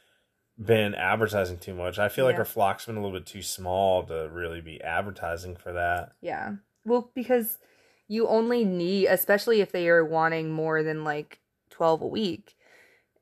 [0.59, 1.99] been advertising too much.
[1.99, 2.41] I feel like Yeah.
[2.41, 6.13] our flock's been a little bit too small to really be advertising for that.
[6.21, 6.55] Yeah.
[6.85, 7.59] Well, because
[8.09, 11.41] you only need, especially if they are wanting more than like
[11.71, 12.57] 12 a week,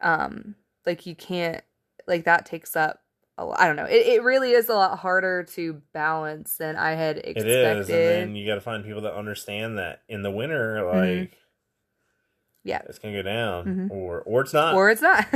[0.00, 0.54] um,
[0.86, 1.62] like you can't,
[2.06, 3.00] like that takes up
[3.38, 3.42] a.
[3.56, 3.86] I don't know.
[3.86, 7.46] It, it really is a lot harder to balance than I had expected.
[7.46, 10.84] It is, and then you got to find people that understand that in the winter,
[10.84, 11.30] like Mhm.
[12.64, 12.82] Yeah.
[12.88, 13.90] it's gonna go down, Mhm.
[13.90, 14.74] or or it's not.
[14.74, 15.26] or it's not.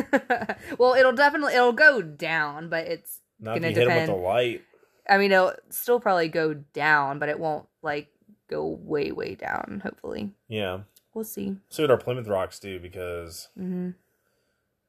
[0.78, 4.08] well, it'll definitely, it'll go down, but it's, not gonna you hit 'em with depend.
[4.18, 4.62] the light.
[5.08, 8.08] I mean, it'll still probably go down, but it won't like
[8.48, 10.32] go way, way down, hopefully.
[10.48, 10.80] Yeah,
[11.14, 11.56] We'll see.
[11.68, 13.90] see what our Plymouth Rocks do because hmm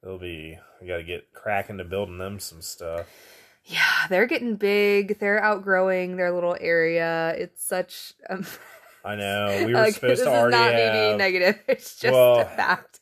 [0.01, 0.57] they'll be.
[0.81, 3.07] We got to get cracking to building them some stuff.
[3.65, 5.19] Yeah, they're getting big.
[5.19, 7.33] They're outgrowing their little area.
[7.37, 8.13] It's such.
[8.29, 8.45] Um,
[9.03, 11.59] I know we were like, supposed this to is already not me being negative.
[11.67, 12.99] It's just Well- a fact.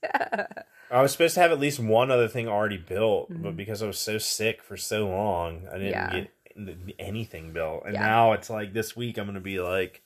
[0.89, 3.57] I was supposed to have at least one other thing already built, but Mhm.
[3.57, 6.12] because I was so sick for so long, I didn't Yeah.
[6.55, 7.83] get anything built.
[7.86, 8.05] And Yeah.
[8.05, 10.01] now it's like this week I'm going to be like,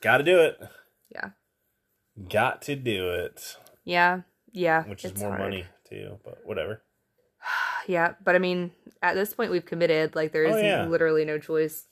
[0.00, 0.58] got to do it.
[1.10, 1.30] Yeah.
[2.30, 4.20] Got to do it, yeah,
[4.52, 4.84] yeah.
[4.84, 5.40] which is more hard.
[5.40, 6.82] money too, but whatever.
[7.86, 10.14] Yeah, but I mean, at this point, we've committed.
[10.14, 10.86] Like, there is Oh, yeah.
[10.86, 11.86] literally no choice.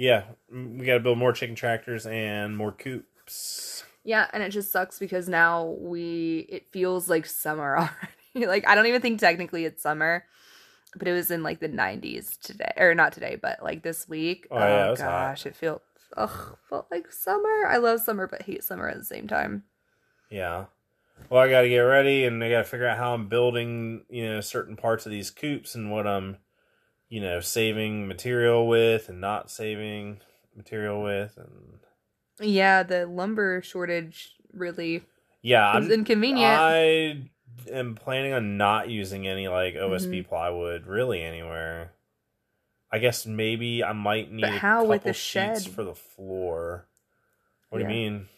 [0.00, 3.84] Yeah, we got to build more chicken tractors and more coops.
[4.02, 6.46] Yeah, and it just sucks because now we.
[6.48, 7.76] It feels like summer
[8.34, 8.46] already.
[8.46, 10.24] like, I don't even think technically it's summer,
[10.96, 14.46] but it was in like the 90s today, or not today, but like this week.
[14.50, 15.08] Oh, yeah, it oh, was hot.
[15.32, 15.82] gosh, it felt.
[16.16, 17.66] Ugh, felt like summer.
[17.68, 19.64] I love summer, but hate summer at the same time.
[20.30, 20.64] Yeah.
[21.28, 24.06] Well, I got to get ready and I got to figure out how I'm building,
[24.08, 26.38] you know, certain parts of these coops and what I'm,
[27.10, 30.20] you know, saving material with and not saving
[30.56, 31.36] material with.
[31.36, 31.80] And
[32.40, 35.02] Yeah, the lumber shortage really
[35.42, 36.46] yeah, is I'm, inconvenient.
[36.50, 37.22] I
[37.70, 40.28] am planning on not using any like OSB Mm-hmm.
[40.28, 41.92] plywood really anywhere.
[42.92, 45.72] I guess maybe I might need But how with the sheets shed?
[45.74, 46.86] for the floor.
[47.68, 48.28] What do you mean?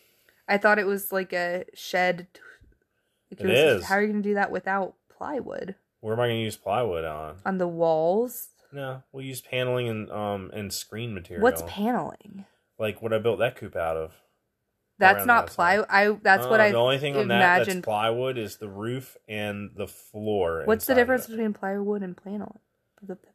[0.48, 2.26] I thought it was like a shed.
[3.30, 3.84] Like It is.
[3.84, 6.56] How are you going to do that without plywood Where am I going to use
[6.56, 7.36] plywood on?
[7.46, 8.48] on the walls?
[8.72, 11.42] No, we'll use paneling and um and screen material.
[11.42, 12.46] What's paneling?
[12.78, 14.12] like what I built that coop out of?
[14.98, 15.84] That's not the ply.
[15.88, 19.16] I that's what Uh, I The only thing on that that's plywood is the roof
[19.28, 20.62] and the floor.
[20.64, 22.58] What's the difference between plywood and paneling?
[23.00, 23.28] The- the- the-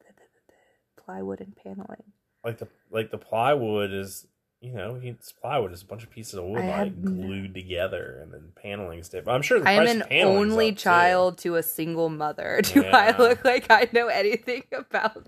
[1.03, 2.03] Plywood and paneling.
[2.43, 4.27] Like the like the plywood is
[4.59, 7.53] you know it's plywood is a bunch of pieces of wood I like no- glued
[7.53, 9.27] together and then paneling stuff.
[9.27, 10.79] I'm sure the I am price an only up, too.
[10.81, 12.61] child to a single mother.
[12.63, 15.27] Do I look like I know anything about?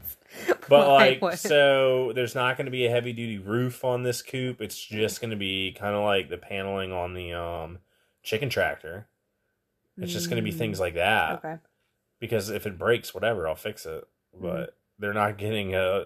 [0.68, 1.40] But like, plywood?
[1.40, 4.62] so there's not going to be a heavy duty roof on this coop.
[4.62, 7.80] It's just going to be kind of like the paneling on the um
[8.24, 9.08] chicken tractor.
[9.98, 11.40] It's just going to be Mm, things like that.
[11.40, 11.56] Okay.
[12.20, 14.08] Because if it breaks, whatever, I'll fix it.
[14.36, 14.42] Mm-hmm.
[14.46, 16.06] But they're not getting a.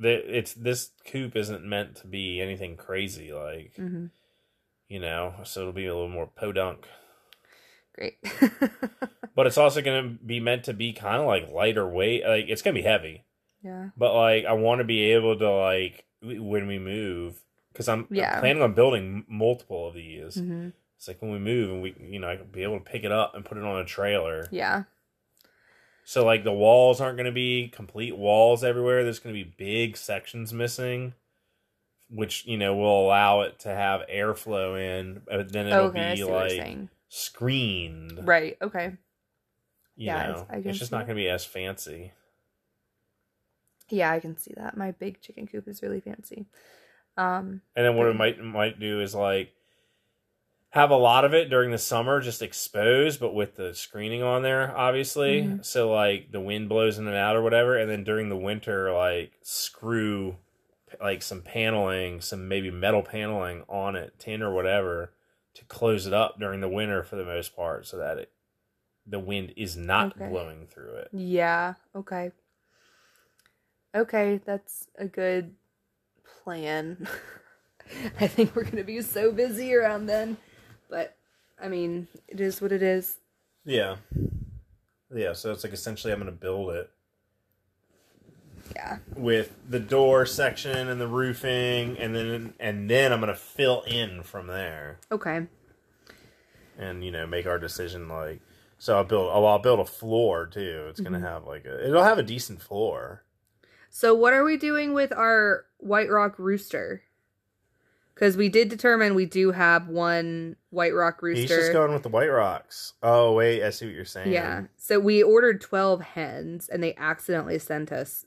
[0.00, 4.06] It's this coop isn't meant to be anything crazy, like hmm
[4.88, 5.34] you know.
[5.44, 6.86] So it'll be a little more podunk.
[7.94, 8.18] Great.
[9.34, 12.24] But it's also going to be meant to be kind of like lighter weight.
[12.26, 13.26] Like it's going to be heavy.
[13.62, 13.90] yeah.
[13.94, 18.40] but like I want to be able to like when we move because I'm, Yeah.
[18.40, 20.36] planning on building multiple of these.
[20.36, 22.84] hmm It's like when we move and we you know I can be able to
[22.84, 24.48] pick it up and put it on a trailer.
[24.50, 24.84] Yeah.
[26.08, 29.02] So like the walls aren't going to be complete walls everywhere.
[29.02, 31.14] There's going to be big sections missing,
[32.08, 35.22] which you know will allow it to have airflow in.
[35.26, 36.12] But then it'll okay.
[36.12, 38.20] Be see what you're like screened.
[38.24, 38.56] Right.
[38.62, 38.92] Okay.
[39.96, 42.12] You Yeah, know, I it's just not going to be as fancy.
[43.90, 44.76] Yeah, I can see that.
[44.76, 46.46] My big chicken coop is really fancy.
[47.16, 47.62] Um.
[47.74, 49.55] And then what it might might do is like
[50.76, 54.42] have a lot of it during the summer just exposed, but with the screening on
[54.42, 55.42] there, obviously.
[55.42, 55.64] Mhm.
[55.64, 58.92] So like the wind blows in and out or whatever, and then during the winter,
[58.92, 60.36] like screw
[61.00, 65.12] like some paneling, some maybe metal paneling on it, tin or whatever,
[65.54, 68.30] to close it up during the winter for the most part, so that it
[69.06, 70.28] the wind is not Okay.
[70.28, 71.08] blowing through it.
[71.12, 71.74] Yeah.
[71.94, 72.32] Okay.
[73.94, 75.54] Okay, that's a good
[76.42, 77.08] plan.
[78.20, 80.36] I think we're gonna be so busy around then,
[80.88, 81.16] but
[81.60, 83.18] I mean, it is what it is.
[83.64, 83.96] Yeah.
[85.14, 86.90] Yeah, so it's like essentially I'm gonna build it
[88.74, 88.98] Yeah.
[89.14, 94.22] with the door section and the roofing and then and then I'm gonna fill in
[94.22, 95.46] from there Okay.
[96.76, 98.40] and you know make our decision like
[98.78, 100.86] so I'll build oh I'll build a floor too.
[100.90, 101.22] It's gonna Mhm.
[101.22, 103.22] have like a it'll have a decent floor.
[103.88, 107.02] So what are we doing with our White Rock rooster?
[108.16, 111.40] Because we did determine we do have one White Rock rooster.
[111.42, 112.94] He's just going with the white rocks.
[113.02, 114.32] Oh wait, I see what you're saying.
[114.32, 114.62] Yeah.
[114.78, 118.24] So we ordered 12 hens and they accidentally sent us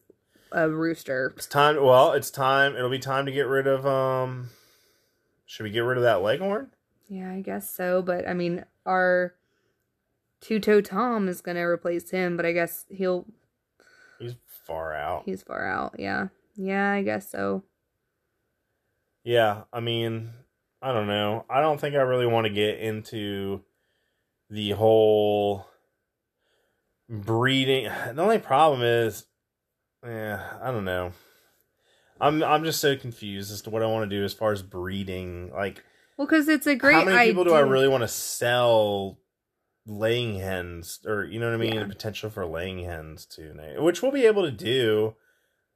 [0.52, 1.34] a rooster.
[1.36, 4.52] It's time well, it's time it'll be time to get rid of um
[5.48, 6.70] should we get rid of that leghorn?
[7.08, 8.04] Yeah, I guess so.
[8.04, 9.34] But I mean, our
[10.40, 13.26] two toe Tom is going to replace him, but I guess he'll,
[14.20, 15.24] He's far out.
[15.26, 15.96] he's far out.
[15.98, 16.28] Yeah.
[16.56, 17.64] Yeah, I guess so.
[19.30, 20.32] Yeah, I mean,
[20.82, 21.46] I don't know.
[21.48, 23.62] I don't think I really want to get into
[24.50, 25.68] the whole
[27.08, 27.92] breeding.
[28.16, 29.28] The only problem is,
[30.04, 31.12] yeah, I don't know.
[32.20, 34.64] I'm I'm just so confused as to what I want to do as far as
[34.64, 35.52] breeding.
[35.54, 35.84] Like,
[36.18, 39.20] Well, because it's a great how many people do I really want to sell
[39.86, 41.76] laying hens, or you know what I mean?
[41.76, 41.84] Yeah.
[41.84, 45.14] The potential for laying hens to, which we'll be able to do.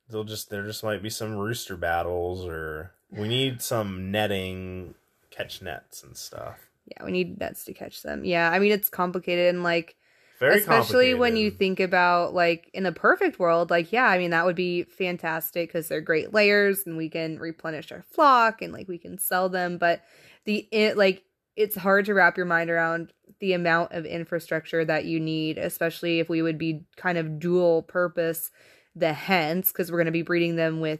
[0.09, 4.95] They'll just there just might be some rooster battles, or we need some netting,
[5.31, 6.57] catch nets and stuff.
[6.85, 8.25] Yeah, we need nets to catch them.
[8.25, 9.95] Yeah, I mean, it's complicated and like,
[10.39, 14.31] Very especially when you think about like in a perfect world like yeah i mean
[14.31, 18.73] that would be fantastic because they're great layers and we can replenish our flock and
[18.73, 20.01] like we can sell them but
[20.45, 21.23] the it like
[21.55, 26.19] it's hard to wrap your mind around the amount of infrastructure that you need especially
[26.19, 28.51] if we would be kind of dual purpose
[28.95, 30.99] the hens because we're going to be breeding them with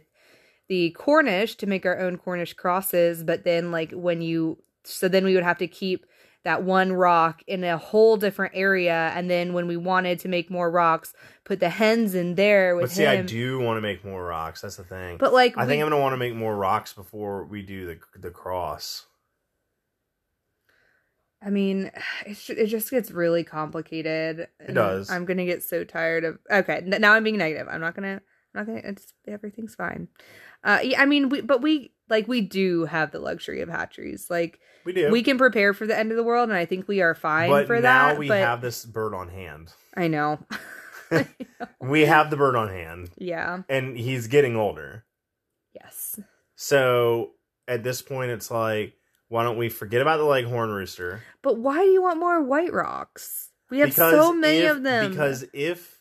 [0.68, 5.24] the cornish to make our own cornish crosses but then like when you so then
[5.24, 6.06] we would have to keep
[6.44, 10.50] that one rock in a whole different area and then when we wanted to make
[10.50, 13.80] more rocks put the hens in there with But see, him I do want to
[13.80, 14.60] make more rocks.
[14.60, 15.16] That's the thing.
[15.16, 17.98] but like I think I'm gonna want to make more rocks before we do the
[18.18, 19.06] the cross.
[21.42, 21.90] I mean,
[22.26, 24.48] ju- it just gets really complicated.
[24.60, 25.10] it does.
[25.10, 26.38] I'm gonna get so tired of.
[26.50, 27.68] Okay, now I'm being negative.
[27.70, 28.22] I'm not gonna.
[28.54, 28.80] Gonna.
[28.84, 30.08] It's everything's fine.
[30.62, 34.28] Uh, yeah, I mean, we but we like we do have the luxury of hatcheries.
[34.30, 35.10] Like We do.
[35.10, 37.50] we can prepare for the end of the world, and I think we are fine
[37.50, 37.62] for that.
[37.62, 38.18] but for now that.
[38.18, 39.72] we but have this bird on hand.
[39.96, 40.38] I know.
[41.80, 43.62] we have the bird on hand, yeah.
[43.68, 45.04] and he's getting older.
[45.74, 46.18] Yes.
[46.56, 47.32] So
[47.68, 48.94] at this point, it's like,
[49.28, 51.22] why don't we forget about the leghorn rooster?
[51.42, 53.50] But why do you want more white rocks?
[53.70, 55.10] We have so many if, of them.
[55.10, 56.00] Because if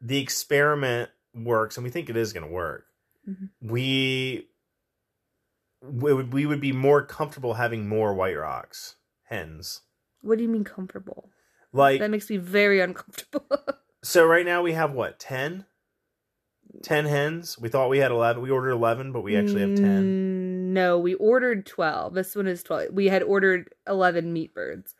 [0.00, 2.86] the experiment works, and we think it is going to work,
[3.28, 3.50] Mhm.
[3.60, 4.48] we
[5.84, 9.80] we would, we would be more comfortable having more white rocks hens.
[10.20, 11.30] what do you mean comfortable?
[11.72, 13.46] Like that makes me very uncomfortable.
[14.04, 15.64] so, right now we have what 10?
[16.82, 17.58] 10 hens.
[17.58, 18.42] We thought we had eleven.
[18.42, 20.02] We ordered eleven, but we actually have ten.
[20.04, 22.14] Mm, No, we ordered 12.
[22.14, 22.92] This one is 12.
[22.94, 24.94] We had ordered 11 meat birds.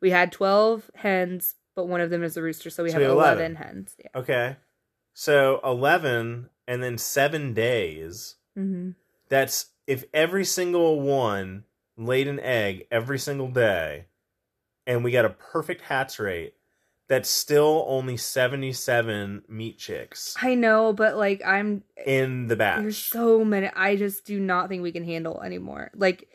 [0.00, 3.10] We had 12 hens, but one of them is a rooster, so we So have
[3.10, 3.38] 11.
[3.38, 3.54] 11.
[3.56, 3.96] hens.
[3.98, 4.20] Yeah.
[4.20, 4.56] Okay,
[5.18, 8.34] so eleven, and then seven days.
[8.54, 8.90] hmm
[9.30, 11.64] That's if every single one
[11.96, 14.04] laid an egg every single day,
[14.86, 16.52] and we got a perfect hatch rate.
[17.08, 22.82] That's still only seventy-seven meat chicks I know, but like I'm in the batch.
[22.82, 25.92] there's so many I just do not think we can handle anymore.
[25.94, 26.28] Like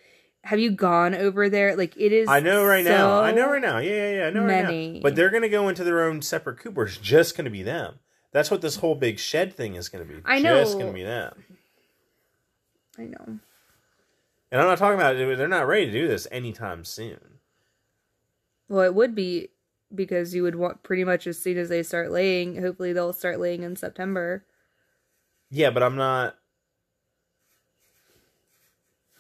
[0.44, 1.76] have you gone over there?
[1.76, 3.20] Like it is I know right now.
[3.22, 3.78] I know right now.
[3.78, 4.26] Yeah, yeah, yeah.
[4.28, 4.94] I know right many.
[4.94, 5.00] now.
[5.04, 7.52] But they're going to go into their own separate coop where it's just going to
[7.52, 8.00] be them.
[8.32, 10.22] That's what this whole big shed thing is going to be.
[10.26, 10.80] I Just know.
[10.80, 11.44] going to be them.
[12.98, 13.40] I know.
[14.52, 15.38] And I'm not talking about it.
[15.38, 17.40] They're not ready to do this anytime soon.
[18.68, 19.50] Well, it would be
[19.94, 23.40] because you would want pretty much as soon as they start laying, hopefully they'll start
[23.40, 24.46] laying in September.
[25.50, 26.38] Yeah, but I'm not.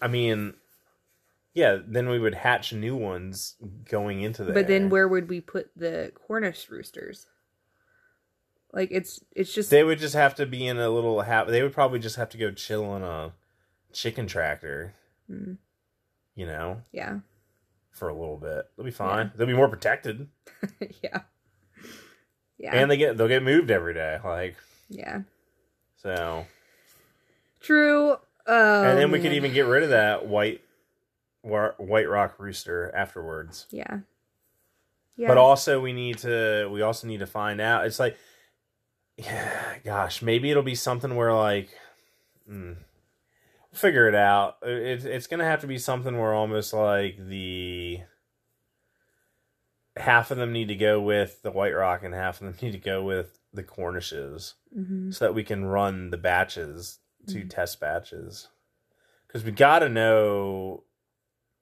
[0.01, 0.53] I mean,
[1.53, 3.55] yeah, then we would hatch new ones
[3.89, 4.53] going into there.
[4.53, 7.27] But then where would we put the Cornish roosters?
[8.73, 11.47] Like it's it's just They would just have to be in a little hat.
[11.47, 13.33] They would probably just have to go chill on a
[13.93, 14.93] chicken tractor,
[15.29, 15.57] Mm,
[16.35, 17.19] you know, yeah.
[17.91, 18.65] for a little bit.
[18.75, 19.31] They'll be fine.
[19.35, 20.27] They'll be more protected.
[21.03, 21.21] yeah.
[22.57, 22.75] Yeah.
[22.75, 24.55] and they get they'll get moved every day like
[24.87, 25.21] yeah.
[25.97, 26.45] so
[27.59, 28.17] True.
[28.47, 30.61] Oh, and then we could even get rid of that white
[31.41, 33.99] white rock rooster afterwards Yeah.
[35.15, 35.27] Yeah.
[35.27, 38.15] but also we need to we also need to find out it's like
[39.17, 41.69] yeah gosh maybe it'll be something where like
[42.49, 42.75] mm,
[43.73, 47.99] figure it out it, it's gonna have to be something where almost like the
[49.97, 52.71] half of them need to go with the white rock and half of them need
[52.71, 55.13] to go with the cornishes Mhm.
[55.13, 57.49] so that we can run the batches to Mhm.
[57.49, 58.47] test batches
[59.27, 60.85] because we got to know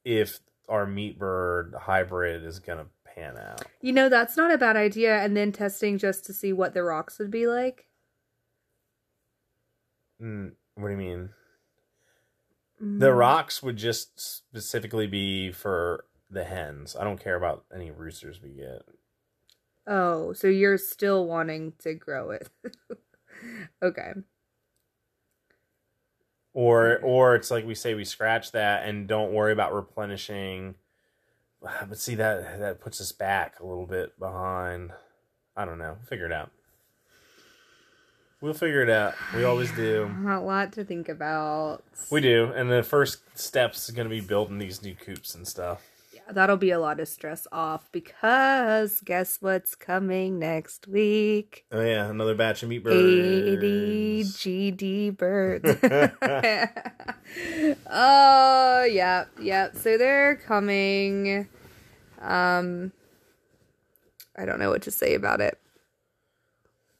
[0.05, 2.85] if our meat bird hybrid is gonna
[3.15, 5.17] pan out You know, that's not a bad idea.
[5.19, 7.87] And then testing just to see what the rocks would be like.
[10.21, 11.29] mm, what do you mean
[12.81, 12.99] Mm.
[13.01, 18.41] the rocks would just specifically be for the hens i don't care about any roosters
[18.41, 18.83] we get
[19.87, 22.47] Oh, so you're still wanting to grow it.
[23.83, 24.11] okay.
[26.53, 30.75] or or it's like we say we scratch that and don't worry about replenishing
[31.87, 34.91] but see that that puts us back a little bit behind.
[35.55, 35.97] I don't know.
[36.07, 36.51] Figure it out.
[38.41, 39.15] We'll figure it out.
[39.35, 40.09] We always do.
[40.27, 41.83] A lot to think about.
[42.09, 42.51] we do.
[42.55, 45.88] And the first steps is going to be building these new coops and stuff
[46.31, 51.65] that'll be a lot of stress off because guess what's coming next week?
[51.71, 55.65] oh yeah another batch of meat birds 80 GD birds.
[57.91, 59.69] oh, yeah, yeah.
[59.73, 61.47] So they're coming.
[62.21, 62.91] Um
[64.37, 65.57] I don't know what to say about it.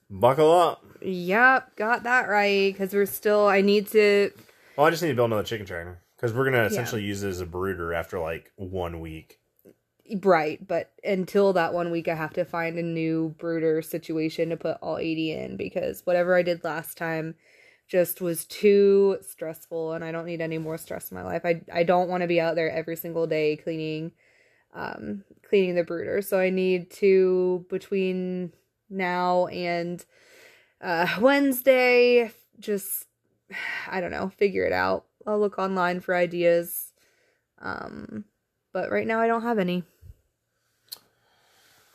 [0.10, 4.32] buckle up Yep, got that right cuz we're still I need to
[4.78, 7.24] well i just need to build another chicken tractor because we're going to essentially use
[7.24, 9.40] it as a brooder after like one week
[10.24, 14.58] Right, but until that one week, I have to find a new brooder situation to
[14.58, 17.36] put all 80 in because whatever I did last time
[17.88, 21.46] just was too stressful and I don't need any more stress in my life.
[21.46, 24.12] I, I don't want to be out there every single day cleaning
[24.74, 26.22] um cleaning the brooder.
[26.22, 28.54] So I need to between
[28.90, 30.04] now and
[30.82, 33.06] uh Wednesday just
[33.88, 35.06] I don't know, figure it out.
[35.30, 36.92] I'll look online for ideas.
[37.60, 38.26] Um
[38.74, 39.84] but right now I don't have any.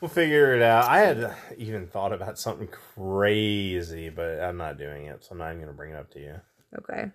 [0.00, 0.84] We'll figure it out.
[0.84, 5.46] I had even thought about something crazy, but I'm not doing it, so I'm not
[5.50, 6.40] even going to bring it up to you.
[6.78, 7.10] Okay.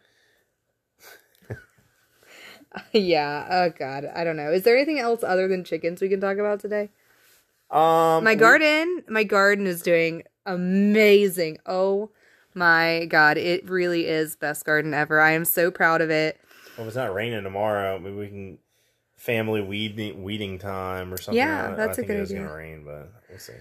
[2.93, 3.47] yeah.
[3.51, 4.09] Oh God.
[4.15, 4.51] I don't know.
[4.51, 6.89] Is there anything else other than chickens we can talk about today?
[7.69, 9.03] Um, My we- garden.
[9.07, 11.57] My garden is doing amazing.
[11.65, 12.09] Oh
[12.59, 13.37] my God.
[13.37, 15.19] It really is best garden ever.
[15.19, 16.39] I am so proud of it.
[16.77, 18.57] Well, if it's not raining tomorrow, maybe we can
[19.17, 21.37] family weeding weeding time or something.
[21.37, 22.37] Yeah, I- that's I a think good idea.
[22.37, 23.53] going to rain, but we'll see.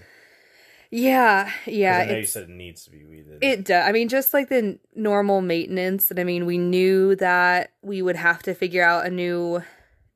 [0.91, 1.99] Yeah, yeah.
[1.99, 3.43] I know you said it needs to be weeded.
[3.43, 3.87] It does.
[3.87, 6.09] I mean, just like the n- normal maintenance.
[6.09, 9.61] And I mean, we knew that we would have to figure out a new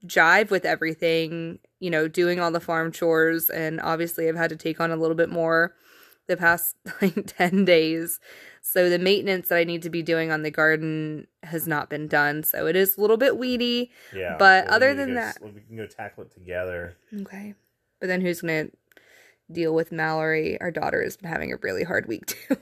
[0.05, 3.49] jive with everything, you know, doing all the farm chores.
[3.51, 5.75] And obviously, I've had to take on a little bit more
[6.27, 8.19] the past like 10 days.
[8.65, 12.07] So the maintenance that I need to be doing on the garden has not been
[12.07, 12.43] done.
[12.43, 13.91] So it is a little bit weedy.
[14.15, 16.95] yeah, but well, other than go that- we can go tackle it together.
[17.21, 17.55] Okay.
[17.99, 18.77] But then who's going to
[19.51, 20.59] deal with Mallory?
[20.61, 22.55] Our daughter has been having a really hard week too.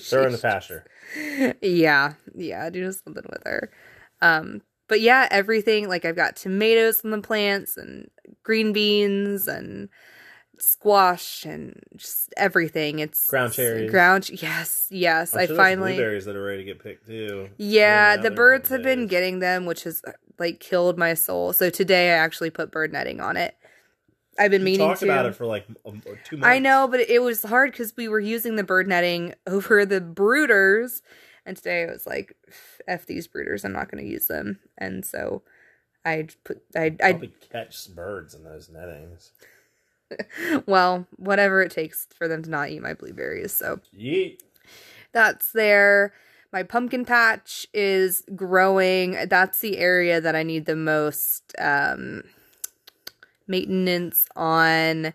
[0.00, 0.84] Throw in the pasture.
[1.60, 3.70] yeah, yeah, do something with her.
[4.22, 8.08] Um, but yeah, everything like I've got tomatoes on the plants and
[8.44, 9.88] green beans and
[10.64, 12.98] squash and just everything.
[12.98, 13.90] It's Ground cherries.
[13.90, 15.34] Ground, yes, yes.
[15.34, 17.50] I'm I sure finally, blueberries that are ready to get picked too.
[17.58, 21.52] yeah, the birds have been getting them, which has uh, like killed my soul.
[21.52, 23.56] So today I actually put bird netting on it.
[24.38, 24.94] I've been We meaning to.
[24.94, 25.66] Talk about it for like
[26.24, 26.46] two months.
[26.46, 30.00] I know, but it was hard because we were using the bird netting over the
[30.00, 31.02] brooders,
[31.46, 32.34] and today I was like,
[32.88, 35.42] "F these brooders, I'm not going to use them." And so
[36.04, 39.32] I put I I catch birds in those nettings.
[40.66, 43.52] well whatever it takes for them to not eat my blueberries.
[43.52, 44.38] So Yeet.
[45.12, 46.12] that's there.
[46.52, 49.16] My pumpkin patch is growing.
[49.28, 52.22] That's the area that I need the most um,
[53.46, 55.12] maintenance on.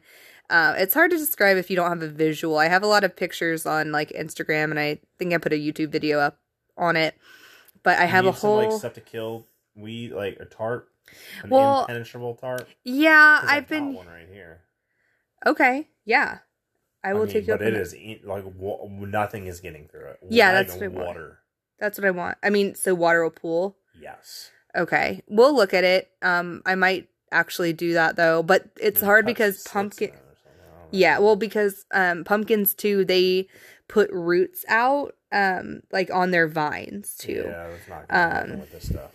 [0.50, 2.58] Uh, it's hard to describe if you don't have a visual.
[2.58, 5.56] I have a lot of pictures on like Instagram, and I think I put a
[5.56, 6.40] YouTube video up
[6.78, 7.16] on it.
[7.84, 10.46] But I have You a need some, whole like stuff to kill weed, like a
[10.46, 10.90] tarp,
[11.44, 12.68] an Well, impenetrable tarp.
[12.84, 13.40] yeah.
[13.44, 14.62] I've I've been one right here.
[15.46, 15.88] Okay.
[16.06, 16.40] Yeah,
[17.04, 19.88] I will mean, take you up But it is in- like wa- nothing is getting
[19.88, 20.20] through it.
[20.30, 21.08] Yeah, that's what I want.
[21.08, 21.40] water.
[21.80, 22.38] That's what I want.
[22.44, 23.78] I mean, so water will pool.
[24.00, 24.52] Yes.
[24.76, 26.10] Okay, we'll look at it.
[26.22, 30.10] Um, I might actually do that though, but it's hard because pumpkin.
[30.10, 30.88] it or something, I don't know.
[30.92, 33.48] Yeah, well, because um, pumpkins too, they
[33.88, 37.44] put roots out, um, like on their vines too.
[37.46, 39.12] Yeah, that's not Um, with this stuff.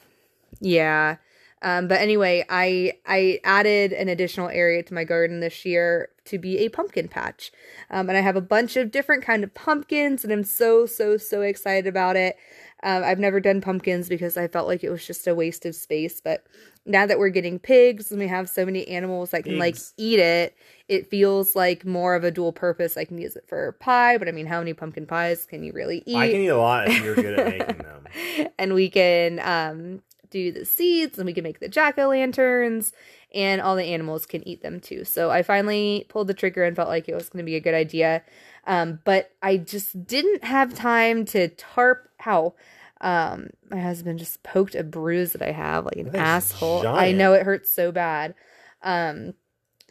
[0.60, 1.16] Yeah.
[1.64, 6.38] Um, but anyway, I I added an additional area to my garden this year to
[6.38, 7.50] be a pumpkin patch,
[7.90, 11.16] um, and I have a bunch of different kind of pumpkins, and I'm so so
[11.16, 12.36] so excited about it.
[12.82, 15.74] Um, I've never done pumpkins because I felt like it was just a waste of
[15.74, 16.44] space, but
[16.84, 20.18] now that we're getting pigs and we have so many animals that can like eat
[20.18, 20.54] it,
[20.86, 22.98] it feels like more of a dual purpose.
[22.98, 25.72] I can use it for pie, but I mean, how many pumpkin pies can you
[25.72, 26.16] really eat?
[26.16, 27.78] I can eat a lot if you're good at making
[28.36, 28.48] them.
[28.58, 30.02] and we can um,
[30.34, 32.92] do the seeds and we can make the jack o' lanterns
[33.32, 35.04] and all the animals can eat them too.
[35.04, 37.60] So I finally pulled the trigger and felt like it was going to be a
[37.60, 38.22] good idea.
[38.66, 42.08] Um, but I just didn't have time to tarp.
[42.18, 42.54] How?
[43.00, 46.82] Um, my husband just poked a bruise that I have like an asshole.
[46.86, 48.34] I know it hurts so bad.
[48.82, 49.34] Um,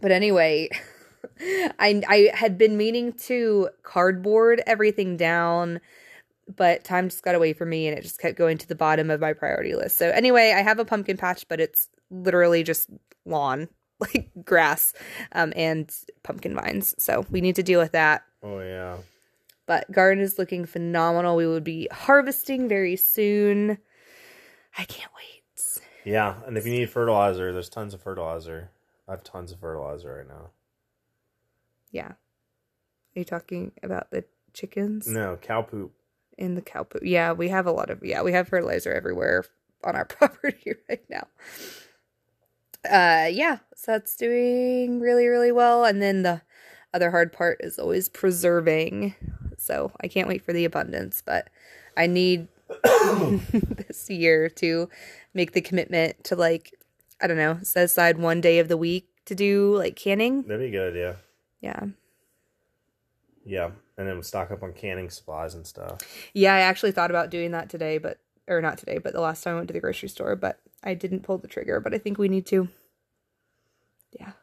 [0.01, 0.69] but anyway,
[1.79, 5.79] I I had been meaning to cardboard everything down
[6.55, 9.09] but time just got away from me and it just kept going to the bottom
[9.09, 9.97] of my priority list.
[9.97, 12.89] So anyway, I have a pumpkin patch, but it's literally just
[13.25, 13.67] lawn,
[13.99, 14.93] like grass,
[15.33, 15.93] um, and
[16.23, 16.95] pumpkin vines.
[16.97, 18.23] So we need to deal with that.
[18.41, 18.97] Oh yeah.
[19.65, 21.37] But garden is looking phenomenal.
[21.37, 23.77] We will be harvesting very soon.
[24.77, 25.33] I can't wait.
[26.05, 28.71] Yeah, and if you need fertilizer, there's tons of fertilizer.
[29.07, 30.49] I have tons of fertilizer right now.
[31.91, 32.11] Yeah.
[32.11, 35.93] Are you talking about the chickens No, cow poop.
[36.37, 36.99] In the cow poo?
[37.01, 39.45] Yeah, we have a lot of yeah, we have fertilizer everywhere
[39.83, 41.27] on our property right now.
[42.89, 45.85] Uh yeah, so that's doing really, really well.
[45.85, 46.41] And then the
[46.93, 49.15] other hard part is always preserving.
[49.57, 51.49] So I can't wait for the abundance, but
[51.95, 52.47] I need
[52.83, 54.89] this year to
[55.33, 56.73] make the commitment to like
[57.21, 60.43] I don't know, set aside one day of the week to do like canning.
[60.43, 61.17] That'd be a good idea.
[61.61, 61.85] Yeah.
[63.45, 65.99] Yeah, and then we stock up on canning supplies and stuff.
[66.33, 69.43] Yeah, I actually thought about doing that today, but or not today, but the last
[69.43, 71.97] time I went to the grocery store, but I didn't pull the trigger, but I
[71.97, 72.67] think we need to.
[74.11, 74.33] Yeah.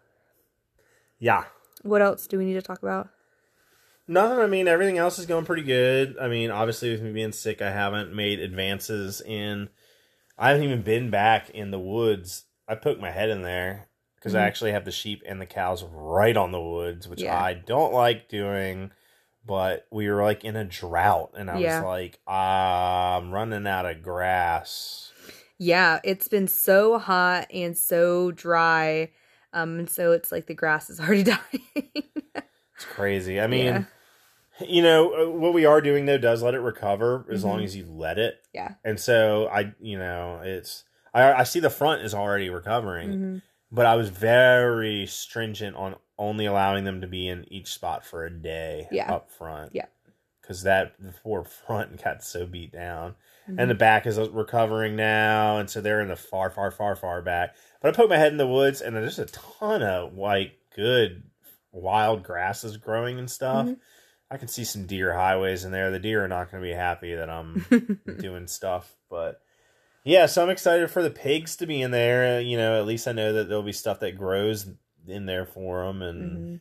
[1.19, 1.45] Yeah.
[1.83, 3.09] What else do we need to talk about?
[4.09, 4.39] Nothing.
[4.39, 6.17] I mean, everything else is going pretty good.
[6.21, 9.69] I mean, obviously, with me being sick, I haven't made advances in.
[10.39, 12.45] I haven't even been back in the woods.
[12.67, 14.47] I poked my head in there because I Mhm.
[14.47, 17.41] actually have the sheep and the cows right on the woods, which Yeah.
[17.41, 18.91] I don't like doing.
[19.47, 21.81] But we were like in a drought, and I Yeah.
[21.81, 25.13] was like, I'm running out of grass.
[25.59, 29.11] Yeah, it's been so hot and so dry.
[29.53, 31.41] Um and so it's like the grass is already dying.
[31.75, 33.41] It's crazy.
[33.41, 33.85] I mean, Yeah.
[34.67, 37.47] you know, uh, what we are doing though does let it recover as Mhm.
[37.47, 38.41] long as you let it.
[38.55, 38.75] yeah.
[38.85, 43.43] and so I, you know, it's I, I see the front is already recovering, Mhm.
[43.73, 48.25] but I was very stringent on only allowing them to be in each spot for
[48.25, 49.13] a day Yeah.
[49.13, 49.75] up front.
[49.75, 49.87] Yeah.
[50.41, 53.15] Because that the poor front got so beat down.
[53.49, 53.59] Mm-hmm.
[53.59, 57.23] And the back is recovering now, and so they're in the far, far, far, far
[57.23, 57.57] back.
[57.81, 61.23] But I poke my head in the woods, and there's a ton of like good
[61.73, 63.67] wild grasses growing and stuff.
[63.67, 63.79] Mhm.
[64.31, 65.91] I can see some deer highways in there.
[65.91, 68.17] The deer are not going to be happy that I'm Mm-hmm.
[68.21, 69.41] doing stuff, but
[70.05, 72.41] yeah, so I'm excited for the pigs to be in there.
[72.41, 74.67] You know, at least I know that there'll be stuff that grows
[75.11, 76.61] in there for them, and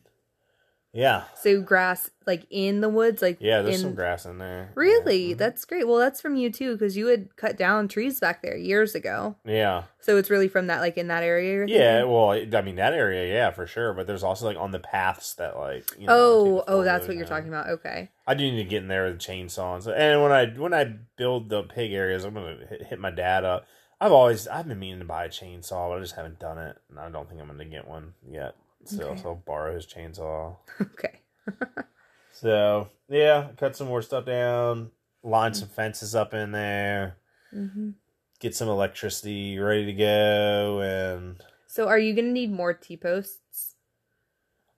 [0.92, 3.80] Yeah, So grass, like in the woods, like yeah, there's in...
[3.82, 4.72] some grass in there.
[4.74, 5.34] Really, Yeah.
[5.36, 5.86] that's great.
[5.86, 9.36] Well, that's from you too, because you had cut down trees back there years ago.
[9.44, 11.64] yeah, So it's really from that, like in that area.
[11.68, 12.02] yeah.
[12.04, 13.92] Well, I mean that area, yeah, for sure.
[13.94, 17.16] But there's also like on the paths that like you know, Oh, oh, that's what
[17.16, 17.68] you're talking about.
[17.68, 18.10] Okay.
[18.26, 20.46] I do need to get in there with a chainsaw and, so, and when I
[20.46, 23.66] when I build the pig areas, I'm gonna hit, hit my dad up.
[24.00, 26.76] I've always I've been meaning to buy a chainsaw, but I just haven't done it,
[26.88, 28.56] and I don't think I'm gonna get one yet.
[28.84, 29.20] So, Okay.
[29.22, 30.56] so I'll borrow his chainsaw.
[30.80, 31.20] Okay.
[32.32, 37.16] So yeah, cut some more stuff down, line some fences up in there,
[37.52, 37.90] hmm
[38.38, 43.74] get some electricity ready to go, and So are you gonna need more T posts?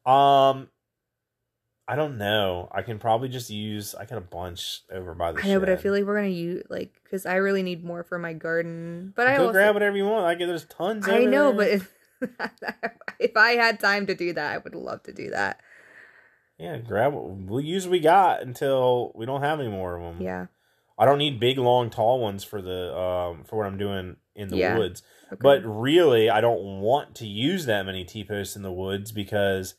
[0.04, 0.68] um,
[1.86, 2.68] I don't know.
[2.72, 3.94] I can probably just use.
[3.94, 5.44] I got a bunch over by the.
[5.44, 8.02] I know, but I feel like we're gonna use like because I really need more
[8.02, 9.12] for my garden.
[9.14, 10.24] But I go also grab whatever you want.
[10.26, 11.06] I get there's tons.
[11.06, 11.92] I know, but if,
[13.18, 15.60] if I had time to do that, I would love to do that.
[16.58, 17.12] Yeah, grab.
[17.14, 20.24] We'll use what we got until we don't have any more of them.
[20.24, 20.46] Yeah.
[20.98, 24.48] I don't need big, long, tall ones for the um for what I'm doing in
[24.48, 24.78] the Yeah.
[24.78, 25.02] woods.
[25.32, 25.40] Okay.
[25.40, 29.74] But really, I don't want to use that many T posts in the woods because,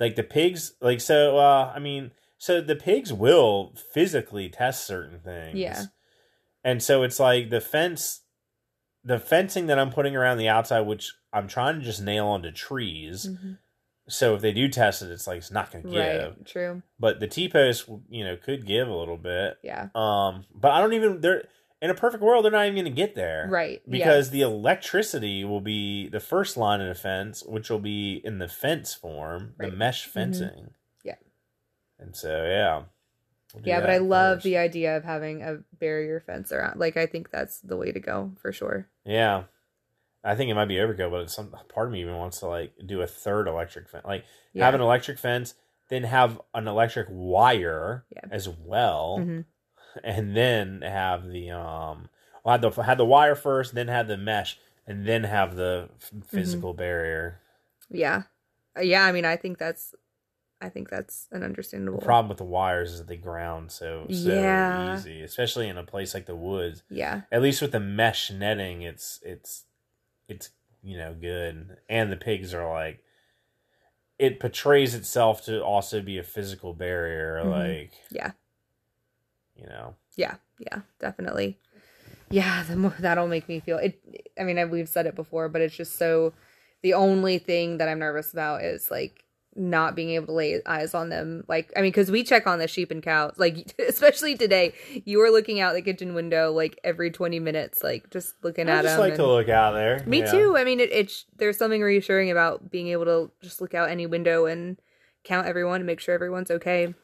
[0.00, 1.38] like the pigs, like so.
[1.38, 5.58] uh I mean, so the pigs will physically test certain things.
[5.58, 5.84] Yeah.
[6.64, 8.22] and so it's like the fence,
[9.04, 12.50] the fencing that I'm putting around the outside, which I'm trying to just nail onto
[12.50, 13.28] trees.
[13.28, 13.58] Mhm.
[14.08, 15.98] So if they do test it, it's like it's not going to give.
[16.22, 16.82] right, true.
[16.98, 19.58] But the T post, you know, could give a little bit.
[19.62, 19.88] Yeah.
[19.94, 21.20] Um, but I don't even.
[21.20, 21.44] They're
[21.84, 23.82] in a perfect world, they're not even going to get there, Right.
[23.86, 24.30] Because yes.
[24.30, 28.94] the electricity will be the first line of defense, which will be in the fence
[28.94, 30.70] form, the mesh fencing.
[31.04, 31.16] Yeah.
[31.98, 32.84] And so, yeah.
[33.54, 34.44] We'll yeah, but I love first.
[34.44, 36.80] the idea of having a barrier fence around.
[36.80, 38.88] Like, I think that's the way to go for sure.
[39.04, 39.44] Yeah.
[40.22, 42.72] I think it might be overkill, but some part of me even wants to like
[42.86, 44.24] do a third electric fence, like
[44.54, 44.64] Yeah.
[44.64, 45.54] have an electric fence,
[45.90, 48.28] then have an electric wire Yeah.
[48.30, 49.18] as well.
[49.18, 49.40] hmm
[50.02, 52.08] and then have the um
[52.44, 55.88] well, had the had the wire first, then have the mesh, and then have the
[56.10, 56.20] Mm-hmm.
[56.26, 57.40] physical barrier.
[57.90, 58.22] Yeah.
[58.76, 59.04] Uh, Yeah.
[59.04, 59.94] I mean, I think that's,
[60.60, 61.98] I think that's an The understandable.
[61.98, 64.96] problem with the wires is that they ground so so Yeah.
[64.96, 66.82] easy, especially in a place like the woods.
[66.88, 67.22] Yeah.
[67.30, 69.64] At least with the mesh netting, it's it's
[70.28, 70.50] it's
[70.82, 73.00] you know good, and the pigs are like
[74.18, 77.50] it portrays itself to also be a physical barrier, Mhm.
[77.50, 78.32] like Yeah.
[79.56, 79.96] you know.
[80.16, 80.36] Yeah.
[80.58, 80.82] Yeah.
[81.00, 81.58] Definitely.
[82.30, 82.64] Yeah.
[82.68, 84.00] The more that'll make me feel it.
[84.38, 86.32] I mean, I, we've said it before, but it's just so.
[86.82, 89.23] The only thing that I'm nervous about is like
[89.56, 91.44] not being able to lay eyes on them.
[91.48, 93.34] Like, I mean, because we check on the sheep and cows.
[93.36, 94.74] Like, especially today,
[95.04, 98.66] you were looking out the kitchen window like every 20 minutes, like just looking at
[98.66, 98.74] them.
[98.74, 99.08] I at just them.
[99.08, 100.02] like to look out there.
[100.06, 100.30] Me yeah.
[100.30, 100.56] too.
[100.56, 104.06] I mean, it, it's there's something reassuring about being able to just look out any
[104.06, 104.78] window and
[105.22, 106.94] count everyone and make sure everyone's okay.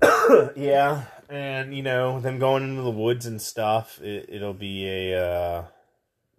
[0.56, 4.00] yeah, and you know them going into the woods and stuff.
[4.00, 5.64] It, it'll be a uh,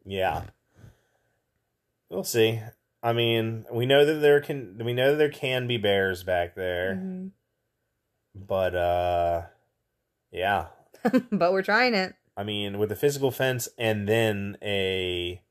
[0.06, 0.44] yeah.
[2.10, 2.62] We'll see.
[3.06, 6.56] I mean, we know that there can we know that there can be bears back
[6.56, 7.32] there, Mhm.
[8.34, 9.42] but uh,
[10.32, 10.68] yeah.
[11.32, 12.16] but we're trying it.
[12.36, 15.42] I mean, with a physical fence and then a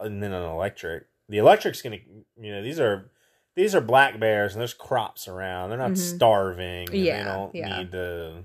[0.00, 1.04] and then an electric.
[1.28, 1.98] The electric's gonna
[2.40, 3.10] you know these are
[3.54, 5.68] these are black bears and there's crops around.
[5.68, 5.96] They're not Mhm.
[6.16, 6.88] starving.
[6.92, 7.78] Yeah, they don't yeah.
[7.78, 8.44] need to.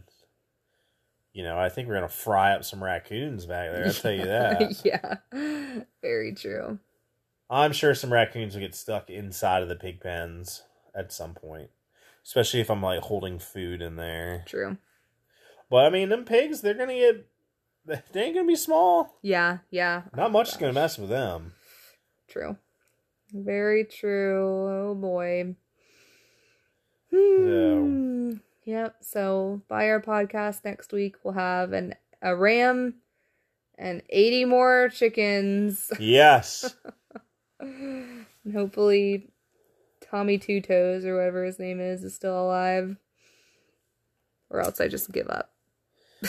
[1.31, 3.85] You know, I think we're gonna fry up some raccoons back there.
[3.85, 4.81] I'll tell you that.
[4.83, 5.15] yeah,
[6.01, 6.77] very true.
[7.53, 10.63] I'm sure some raccoons will get stuck inside of the pig pens
[10.95, 11.69] at some point,
[12.25, 14.43] especially if I'm like holding food in there.
[14.47, 14.77] True.
[15.69, 17.27] But I mean, them pigs, they're gonna get.
[17.85, 19.17] They ain't gonna be small.
[19.21, 20.03] Yeah, yeah.
[20.15, 21.53] Not much is gonna mess with them.
[22.27, 22.57] True.
[23.33, 24.89] Very true.
[24.91, 25.55] Oh boy.
[27.11, 28.33] So- Hmm.
[28.65, 28.95] Yep.
[29.01, 32.95] So by our podcast next week, we'll have an a ram
[33.77, 35.91] and eighty more chickens.
[35.99, 36.75] Yes.
[37.63, 39.29] and hopefully
[40.01, 42.97] Tommy Two Toes or whatever his name is is still alive.
[44.49, 45.51] Or else I just give up.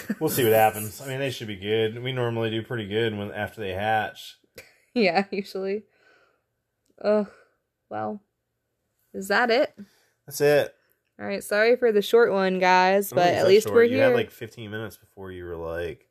[0.21, 1.01] we'll see what happens.
[1.01, 2.03] I mean, they should be good.
[2.03, 4.39] We normally do pretty good when after they hatch.
[4.97, 5.83] Yeah, usually.
[7.03, 7.27] Ugh.
[7.91, 8.23] Well,
[9.13, 9.75] is that it?
[10.25, 10.73] That's it.
[11.19, 11.43] All right.
[11.43, 13.75] Sorry for the short one, guys, but at least short.
[13.75, 13.99] we're you here.
[13.99, 16.07] You had like 15 minutes before you were like,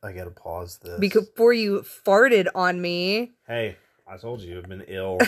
[0.00, 1.00] I gotta pause this.
[1.00, 3.32] Before you farted on me.
[3.48, 3.76] Hey,
[4.10, 5.18] I told you, I've been ill.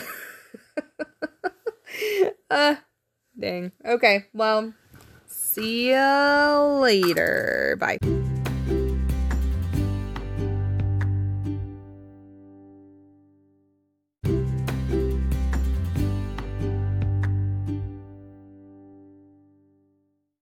[2.51, 2.74] uh,
[3.39, 3.70] dang.
[3.87, 4.74] Okay, well,
[5.26, 7.76] see you later.
[7.78, 7.99] Bye.